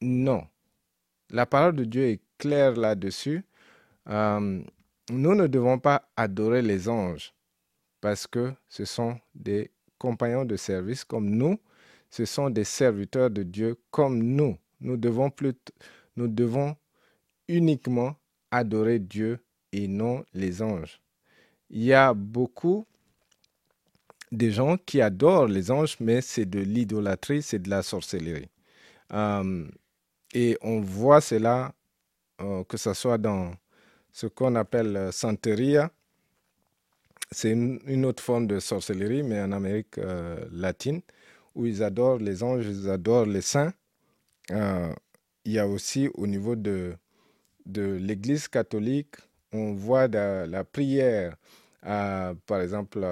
Non. 0.00 0.46
La 1.30 1.46
parole 1.46 1.76
de 1.76 1.84
Dieu 1.84 2.04
est 2.08 2.20
claire 2.38 2.76
là-dessus. 2.76 3.44
Euh, 4.08 4.62
nous 5.10 5.34
ne 5.34 5.46
devons 5.46 5.78
pas 5.78 6.08
adorer 6.16 6.62
les 6.62 6.88
anges 6.88 7.32
parce 8.00 8.26
que 8.26 8.52
ce 8.68 8.84
sont 8.84 9.18
des 9.34 9.70
compagnons 9.98 10.44
de 10.44 10.56
service 10.56 11.04
comme 11.04 11.30
nous, 11.30 11.58
ce 12.10 12.24
sont 12.24 12.50
des 12.50 12.64
serviteurs 12.64 13.30
de 13.30 13.44
Dieu 13.44 13.76
comme 13.90 14.18
nous. 14.22 14.58
Nous 14.80 14.96
devons, 14.96 15.30
nous 16.16 16.28
devons 16.28 16.76
uniquement 17.48 18.16
adorer 18.50 18.98
Dieu 18.98 19.38
et 19.70 19.86
non 19.86 20.24
les 20.34 20.60
anges. 20.60 21.00
Il 21.72 21.82
y 21.84 21.94
a 21.94 22.12
beaucoup 22.12 22.86
des 24.30 24.50
gens 24.50 24.76
qui 24.76 25.00
adorent 25.00 25.46
les 25.46 25.70
anges, 25.70 25.96
mais 26.00 26.20
c'est 26.20 26.44
de 26.44 26.60
l'idolâtrie, 26.60 27.42
c'est 27.42 27.58
de 27.58 27.70
la 27.70 27.82
sorcellerie. 27.82 28.50
Euh, 29.14 29.66
et 30.34 30.58
on 30.60 30.80
voit 30.80 31.22
cela, 31.22 31.74
euh, 32.42 32.62
que 32.64 32.76
ce 32.76 32.92
soit 32.92 33.16
dans 33.16 33.52
ce 34.10 34.26
qu'on 34.26 34.54
appelle 34.54 34.96
euh, 34.96 35.12
Santeria. 35.12 35.90
C'est 37.30 37.52
une, 37.52 38.04
autre 38.04 38.22
forme 38.22 38.46
de 38.46 38.58
sorcellerie, 38.58 39.22
mais 39.22 39.40
en 39.40 39.52
Amérique 39.52 39.98
latine, 40.50 41.00
où 41.54 41.64
ils 41.64 41.82
adorent 41.82 42.18
les 42.18 42.42
anges, 42.42 42.66
ils 42.66 42.90
adorent 42.90 43.24
les 43.24 43.40
saints. 43.40 43.72
il 44.50 45.52
y 45.52 45.58
a 45.58 45.66
aussi 45.66 46.10
au 46.12 46.26
niveau 46.26 46.54
de, 46.54 46.94
de 47.64 47.94
l'Église 47.94 48.48
catholique, 48.48 49.14
on 49.50 49.72
voit 49.72 50.08
la 50.08 50.62
prière, 50.64 51.36
par 51.82 52.60
exemple, 52.60 53.04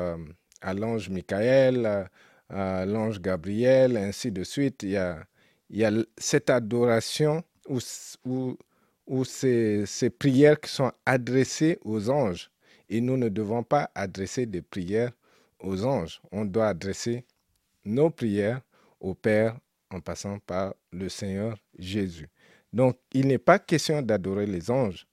à 0.61 0.75
l'ange 0.75 1.09
Michael, 1.09 2.09
à, 2.49 2.85
l'ange 2.87 3.21
Gabriel, 3.21 3.97
ainsi 3.97 4.31
de 4.31 4.45
suite. 4.45 4.83
Il 4.83 4.91
y 5.71 5.85
a, 5.85 5.93
cette 6.19 6.51
adoration 6.51 7.43
ou, 7.69 7.79
ou, 9.07 9.25
ces, 9.25 9.85
ces 9.87 10.11
prières 10.11 10.61
qui 10.61 10.71
sont 10.71 10.93
adressées 11.07 11.79
aux 11.85 12.11
anges. 12.11 12.51
Et 12.89 13.01
nous 13.01 13.17
ne 13.17 13.29
devons 13.29 13.63
pas 13.63 13.91
adresser 13.95 14.47
des 14.47 14.63
prières 14.63 15.13
aux 15.61 15.85
anges. 15.85 16.21
On 16.33 16.45
doit 16.45 16.69
adresser 16.69 17.25
nos 17.85 18.11
prières 18.11 18.61
au 19.01 19.15
Père 19.15 19.57
en 19.91 20.01
passant 20.01 20.39
par 20.41 20.75
le 20.93 21.09
Seigneur 21.09 21.57
Jésus. 21.79 22.29
Donc, 22.73 22.99
il 23.13 23.27
n'est 23.27 23.39
pas 23.39 23.59
question 23.59 24.03
d'adorer 24.03 24.47
les 24.47 24.71
anges. 24.71 25.07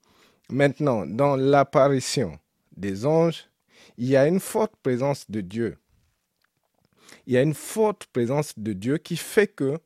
Maintenant, 0.50 1.04
dans 1.06 1.36
l'apparition 1.36 2.38
des 2.76 3.04
anges, 3.04 3.47
il 3.96 4.06
y 4.06 4.16
a 4.16 4.26
une 4.26 4.40
forte 4.40 4.74
présence 4.82 5.30
de 5.30 5.40
Dieu. 5.40 5.78
Il 7.26 7.34
y 7.34 7.36
a 7.36 7.42
une 7.42 7.54
forte 7.54 8.06
présence 8.06 8.58
de 8.58 8.72
Dieu 8.72 8.98
qui 8.98 9.16
fait 9.16 9.46
que 9.46 9.78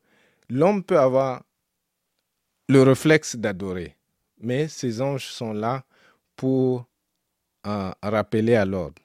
l'homme 0.49 0.83
peut 0.83 0.99
avoir 0.99 1.43
le 2.69 2.81
réflexe 2.81 3.35
d'adorer. 3.35 3.95
Mais 4.39 4.67
ces 4.67 5.01
anges 5.01 5.27
sont 5.27 5.53
là 5.53 5.85
pour 6.35 6.85
euh, 7.65 7.91
rappeler 8.01 8.55
à 8.55 8.65
l'ordre. 8.65 9.01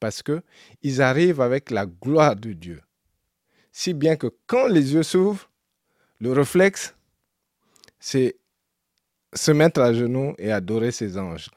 Parce 0.00 0.22
qu'ils 0.22 1.02
arrivent 1.02 1.40
avec 1.40 1.70
la 1.70 1.86
gloire 1.86 2.36
de 2.36 2.52
Dieu. 2.52 2.80
Si 3.72 3.94
bien 3.94 4.16
que 4.16 4.28
quand 4.46 4.66
les 4.66 4.94
yeux 4.94 5.02
s'ouvrent, 5.02 5.50
le 6.20 6.32
réflexe, 6.32 6.94
c'est 8.00 8.36
se 9.34 9.52
mettre 9.52 9.80
à 9.80 9.92
genoux 9.92 10.34
et 10.38 10.50
adorer 10.50 10.90
ces 10.90 11.18
anges. 11.18 11.50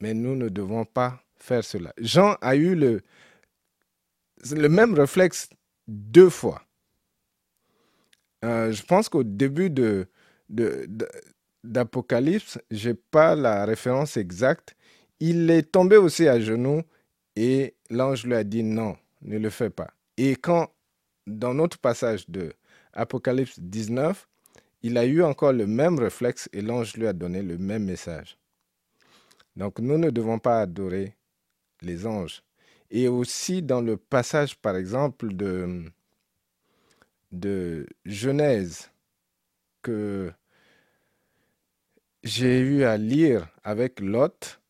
Mais 0.00 0.14
nous 0.14 0.36
ne 0.36 0.48
devons 0.48 0.84
pas 0.84 1.22
faire 1.38 1.64
cela. 1.64 1.92
Jean 1.98 2.36
a 2.40 2.56
eu 2.56 2.74
le, 2.74 3.02
même 4.68 4.94
réflexe 4.94 5.48
deux 5.86 6.30
fois. 6.30 6.62
Euh, 8.44 8.70
je 8.72 8.82
pense 8.84 9.08
qu'au 9.08 9.24
début 9.24 9.70
de, 9.70 10.06
d'Apocalypse, 11.64 12.58
je 12.70 12.90
n'ai 12.90 12.94
pas 12.94 13.34
la 13.34 13.64
référence 13.64 14.16
exacte, 14.16 14.76
il 15.20 15.50
est 15.50 15.72
tombé 15.72 15.96
aussi 15.96 16.28
à 16.28 16.38
genoux 16.38 16.82
et 17.34 17.74
l'ange 17.90 18.24
lui 18.24 18.34
a 18.34 18.44
dit 18.44 18.62
non, 18.62 18.96
ne 19.22 19.38
le 19.38 19.50
fais 19.50 19.70
pas. 19.70 19.90
Et 20.16 20.36
quand, 20.36 20.68
dans 21.26 21.54
notre 21.54 21.78
passage 21.78 22.28
de 22.28 22.52
Apocalypse 22.92 23.58
19, 23.58 24.28
il 24.82 24.96
a 24.96 25.04
eu 25.04 25.22
encore 25.22 25.52
le 25.52 25.66
même 25.66 25.98
réflexe 25.98 26.48
et 26.52 26.62
l'ange 26.62 26.96
lui 26.96 27.06
a 27.06 27.12
donné 27.12 27.42
le 27.42 27.58
même 27.58 27.84
message. 27.84 28.38
Donc 29.58 29.80
nous 29.80 29.98
ne 29.98 30.10
devons 30.10 30.38
pas 30.38 30.60
adorer 30.60 31.16
les 31.82 32.06
anges. 32.06 32.44
Et 32.90 33.08
aussi 33.08 33.60
dans 33.60 33.80
le 33.80 33.96
passage, 33.96 34.56
par 34.56 34.76
exemple, 34.76 35.34
de, 35.34 35.84
Genèse 38.04 38.90
que 39.82 40.32
j'ai 42.22 42.60
eu 42.60 42.84
à 42.84 42.96
lire 42.96 43.48
avec 43.64 43.98
Lot, 44.00 44.60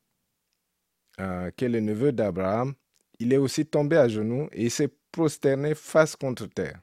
euh, 1.21 1.51
qui 1.51 1.67
est 1.67 1.69
le 1.69 1.81
neveu 1.81 2.11
d'Abraham, 2.13 2.75
il 3.19 3.35
est 3.35 3.37
aussi 3.37 3.67
tombé 3.67 3.99
à 3.99 4.09
genoux 4.09 4.49
et 4.53 4.65
il 4.65 4.71
s'est 4.71 4.93
prosterné 5.13 5.75
face 5.75 6.17
contre 6.17 6.47
terre. 6.47 6.81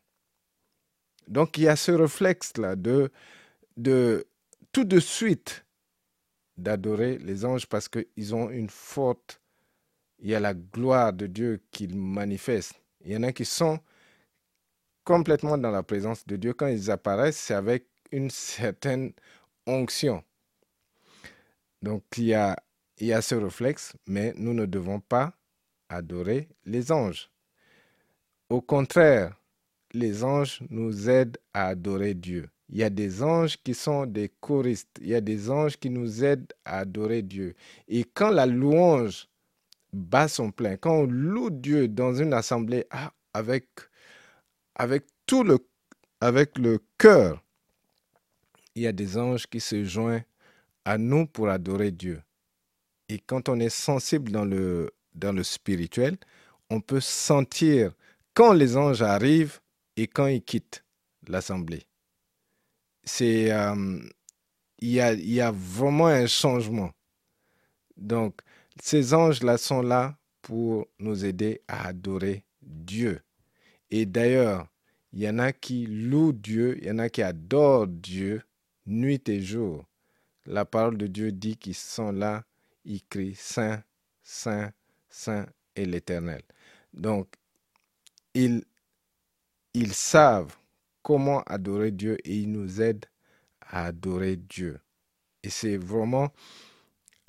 Donc 1.27 1.57
il 1.57 1.63
y 1.63 1.67
a 1.67 1.75
ce 1.75 1.91
réflexe-là 1.91 2.75
de 2.75 3.09
tout 4.71 4.83
de 4.83 4.99
suite 4.99 5.64
d'adorer 6.57 7.17
les 7.17 7.45
anges 7.45 7.65
parce 7.67 7.89
qu'ils 7.89 8.35
ont 8.35 8.49
une 8.49 8.69
forte, 8.69 9.41
il 10.19 10.29
y 10.29 10.35
a 10.35 10.39
la 10.39 10.53
gloire 10.53 11.13
de 11.13 11.27
Dieu 11.27 11.61
qu'ils 11.71 11.97
manifestent. 11.97 12.81
Il 13.03 13.11
y 13.11 13.17
en 13.17 13.23
a 13.23 13.31
qui 13.31 13.45
sont 13.45 13.79
complètement 15.03 15.57
dans 15.57 15.71
la 15.71 15.83
présence 15.83 16.25
de 16.25 16.35
Dieu. 16.35 16.53
Quand 16.53 16.67
ils 16.67 16.89
apparaissent, 16.89 17.37
c'est 17.37 17.53
avec 17.53 17.87
une 18.11 18.29
certaine 18.29 19.13
onction. 19.67 20.23
Donc 21.81 22.03
il 22.17 22.25
y, 22.25 22.33
a, 22.33 22.55
il 22.97 23.07
y 23.07 23.13
a 23.13 23.21
ce 23.21 23.35
réflexe, 23.35 23.93
mais 24.07 24.33
nous 24.37 24.53
ne 24.53 24.65
devons 24.65 24.99
pas 24.99 25.33
adorer 25.89 26.49
les 26.65 26.91
anges. 26.91 27.29
Au 28.49 28.61
contraire, 28.61 29.35
les 29.93 30.23
anges 30.23 30.61
nous 30.69 31.09
aident 31.09 31.37
à 31.53 31.67
adorer 31.67 32.13
Dieu. 32.13 32.49
Il 32.69 32.77
y 32.77 32.83
a 32.83 32.89
des 32.89 33.21
anges 33.21 33.57
qui 33.63 33.73
sont 33.73 34.05
des 34.05 34.31
choristes. 34.39 34.97
Il 35.01 35.07
y 35.07 35.15
a 35.15 35.21
des 35.21 35.49
anges 35.49 35.77
qui 35.77 35.89
nous 35.89 36.23
aident 36.23 36.51
à 36.63 36.79
adorer 36.79 37.21
Dieu. 37.21 37.53
Et 37.87 38.03
quand 38.03 38.31
la 38.31 38.45
louange 38.45 39.27
bat 39.93 40.27
son 40.27 40.51
plein, 40.51 40.75
quand 40.77 40.95
on 40.95 41.05
loue 41.05 41.49
Dieu 41.49 41.87
dans 41.87 42.13
une 42.13 42.33
assemblée 42.33 42.85
ah, 42.89 43.13
avec, 43.33 43.67
avec 44.75 45.05
tout 45.25 45.43
le, 45.43 45.59
avec 46.19 46.53
cœur, 46.97 47.43
il 48.73 48.83
y 48.83 48.87
a 48.87 48.91
des 48.91 49.17
anges 49.17 49.47
qui 49.47 49.59
se 49.59 49.83
joignent 49.83 50.25
à 50.83 50.97
nous 50.97 51.25
pour 51.27 51.49
adorer 51.49 51.91
Dieu. 51.91 52.21
Et 53.09 53.19
quand 53.19 53.47
on 53.47 53.59
est 53.59 53.69
sensible 53.69 54.31
dans 54.31 54.45
le, 54.45 54.91
dans 55.13 55.31
le 55.31 55.43
spirituel, 55.43 56.17
on 56.69 56.81
peut 56.81 56.99
sentir 56.99 57.93
quand 58.33 58.53
les 58.53 58.75
anges 58.75 59.01
arrivent 59.01 59.59
et 59.95 60.07
quand 60.07 60.27
ils 60.27 60.43
quittent 60.43 60.83
l'assemblée. 61.27 61.85
C'est, 63.05 63.51
euh, 63.51 63.99
il, 64.79 64.89
y 64.89 64.99
a, 64.99 65.13
il 65.13 65.31
y 65.31 65.41
a 65.41 65.51
vraiment 65.51 66.07
un 66.07 66.27
changement. 66.27 66.91
Donc, 67.95 68.41
ces 68.81 69.13
anges-là 69.13 69.57
sont 69.57 69.81
là 69.81 70.17
pour 70.41 70.87
nous 70.99 71.23
aider 71.23 71.61
à 71.67 71.87
adorer 71.87 72.43
Dieu. 72.61 73.21
Et 73.89 74.05
d'ailleurs, 74.05 74.67
il 75.13 75.21
y 75.21 75.29
en 75.29 75.39
a 75.39 75.53
qui 75.53 75.85
louent 75.85 76.33
Dieu, 76.33 76.77
il 76.81 76.87
y 76.87 76.91
en 76.91 76.99
a 76.99 77.09
qui 77.09 77.21
adorent 77.21 77.87
Dieu 77.87 78.41
nuit 78.85 79.21
et 79.27 79.41
jour. 79.41 79.85
La 80.45 80.65
parole 80.65 80.97
de 80.97 81.07
Dieu 81.07 81.31
dit 81.31 81.57
qu'ils 81.57 81.75
sont 81.75 82.11
là, 82.11 82.43
ils 82.83 83.03
crient 83.03 83.35
Saint, 83.35 83.83
Saint, 84.21 84.71
Saint 85.09 85.45
et 85.75 85.85
l'Éternel. 85.85 86.41
Donc, 86.93 87.33
ils, 88.33 88.63
ils 89.73 89.93
savent 89.93 90.55
comment 91.05 91.43
adorer 91.43 91.91
Dieu 91.91 92.17
et 92.27 92.35
ils 92.35 92.51
nous 92.51 92.81
aident 92.81 93.05
à 93.61 93.85
adorer 93.85 94.37
Dieu. 94.37 94.79
Et 95.43 95.51
c'est 95.51 95.77
vraiment, 95.77 96.33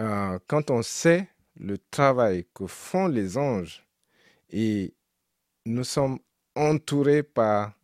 euh, 0.01 0.39
quand 0.47 0.70
on 0.70 0.81
sait 0.81 1.29
le 1.57 1.77
travail 1.91 2.47
que 2.55 2.66
font 2.66 3.07
les 3.07 3.37
anges 3.37 3.87
et 4.49 4.95
nous 5.66 5.85
sommes 5.85 6.18
entourés 6.55 7.22
par 7.22 7.74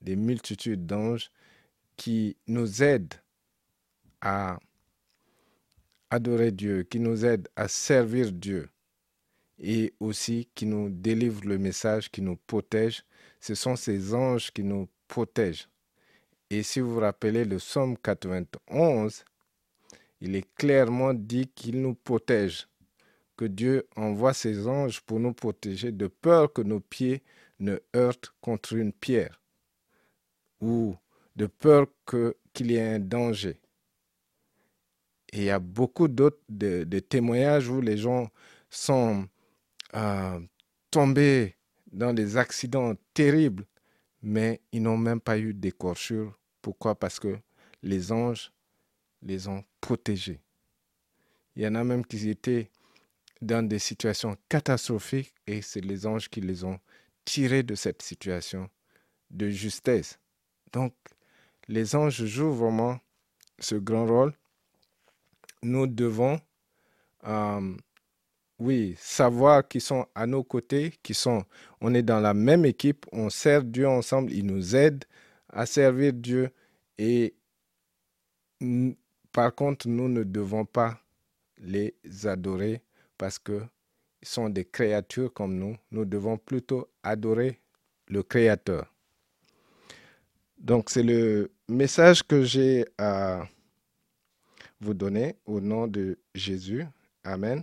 des 0.00 0.16
multitudes 0.16 0.84
d'anges 0.84 1.30
qui 1.96 2.36
nous 2.48 2.82
aident 2.82 3.14
à 4.20 4.58
adorer 6.10 6.50
Dieu, 6.50 6.82
qui 6.82 6.98
nous 6.98 7.24
aident 7.24 7.46
à 7.54 7.68
servir 7.68 8.32
Dieu 8.32 8.68
et 9.60 9.94
aussi 10.00 10.48
qui 10.56 10.66
nous 10.66 10.88
délivrent 10.90 11.46
le 11.46 11.58
message, 11.58 12.10
qui 12.10 12.20
nous 12.20 12.36
protègent. 12.48 13.04
Ce 13.38 13.54
sont 13.54 13.76
ces 13.76 14.12
anges 14.12 14.50
qui 14.50 14.64
nous 14.64 14.88
protègent. 15.08 15.68
Et 16.50 16.62
si 16.62 16.80
vous 16.80 16.94
vous 16.94 17.00
rappelez 17.00 17.44
le 17.44 17.56
psaume 17.56 17.96
91, 17.98 19.24
il 20.20 20.36
est 20.36 20.54
clairement 20.54 21.12
dit 21.12 21.48
qu'il 21.54 21.82
nous 21.82 21.94
protège, 21.94 22.68
que 23.36 23.44
Dieu 23.44 23.86
envoie 23.96 24.32
ses 24.32 24.66
anges 24.66 25.00
pour 25.00 25.20
nous 25.20 25.34
protéger 25.34 25.92
de 25.92 26.06
peur 26.06 26.52
que 26.52 26.62
nos 26.62 26.80
pieds 26.80 27.22
ne 27.58 27.78
heurtent 27.94 28.32
contre 28.40 28.74
une 28.74 28.92
pierre 28.92 29.40
ou 30.60 30.96
de 31.36 31.46
peur 31.46 31.86
qu'il 32.54 32.70
y 32.70 32.76
ait 32.76 32.94
un 32.94 32.98
danger. 32.98 33.60
Et 35.32 35.38
il 35.38 35.44
y 35.44 35.50
a 35.50 35.58
beaucoup 35.58 36.08
d'autres 36.08 36.40
de, 36.48 36.98
témoignages 37.00 37.68
où 37.68 37.80
les 37.80 37.98
gens 37.98 38.30
sont 38.70 39.28
euh, 39.94 40.40
tombés 40.90 41.56
dans 41.92 42.14
des 42.14 42.36
accidents 42.36 42.94
terribles, 43.12 43.66
mais 44.26 44.60
ils 44.72 44.82
n'ont 44.82 44.98
même 44.98 45.20
pas 45.20 45.38
eu 45.38 45.54
d'écorchure. 45.54 46.36
Pourquoi? 46.60 46.96
Parce 46.96 47.20
que 47.20 47.38
les 47.84 48.10
anges 48.10 48.52
les 49.22 49.46
ont 49.46 49.64
protégés. 49.80 50.40
Il 51.54 51.62
y 51.62 51.66
en 51.68 51.76
a 51.76 51.84
même 51.84 52.04
qui 52.04 52.28
étaient 52.28 52.68
dans 53.40 53.66
des 53.66 53.78
situations 53.78 54.36
catastrophiques 54.48 55.32
et 55.46 55.62
c'est 55.62 55.80
les 55.80 56.08
anges 56.08 56.28
qui 56.28 56.40
les 56.40 56.64
ont 56.64 56.80
tirés 57.24 57.62
de 57.62 57.76
cette 57.76 58.02
situation 58.02 58.68
de 59.30 59.48
justesse. 59.48 60.18
Donc, 60.72 60.92
les 61.68 61.94
anges 61.94 62.24
jouent 62.24 62.52
vraiment 62.52 62.98
ce 63.60 63.76
grand 63.76 64.06
rôle. 64.06 64.34
Nous 65.62 65.86
devons, 65.86 66.40
euh, 67.28 67.76
oui, 68.58 68.96
savoir 68.98 69.66
qu'ils 69.66 69.80
sont 69.82 70.06
à 70.14 70.26
nos 70.26 70.42
côtés, 70.42 70.94
qu'ils 71.02 71.14
sont, 71.14 71.44
on 71.80 71.94
est 71.94 72.02
dans 72.02 72.20
la 72.20 72.34
même 72.34 72.64
équipe, 72.64 73.06
on 73.12 73.28
sert 73.30 73.62
Dieu 73.62 73.86
ensemble, 73.88 74.32
ils 74.32 74.46
nous 74.46 74.74
aident 74.74 75.04
à 75.48 75.66
servir 75.66 76.12
Dieu 76.12 76.50
et 76.98 77.34
par 79.32 79.54
contre, 79.54 79.88
nous 79.88 80.08
ne 80.08 80.24
devons 80.24 80.64
pas 80.64 80.98
les 81.58 81.94
adorer 82.24 82.82
parce 83.18 83.38
qu'ils 83.38 83.68
sont 84.22 84.48
des 84.48 84.64
créatures 84.64 85.32
comme 85.32 85.56
nous. 85.58 85.76
Nous 85.90 86.04
devons 86.04 86.38
plutôt 86.38 86.88
adorer 87.02 87.60
le 88.08 88.22
Créateur. 88.22 88.92
Donc 90.58 90.88
c'est 90.90 91.02
le 91.02 91.50
message 91.68 92.22
que 92.22 92.42
j'ai 92.44 92.86
à 92.96 93.46
vous 94.80 94.94
donner 94.94 95.36
au 95.44 95.60
nom 95.60 95.86
de 95.86 96.18
Jésus. 96.34 96.84
Amen. 97.24 97.62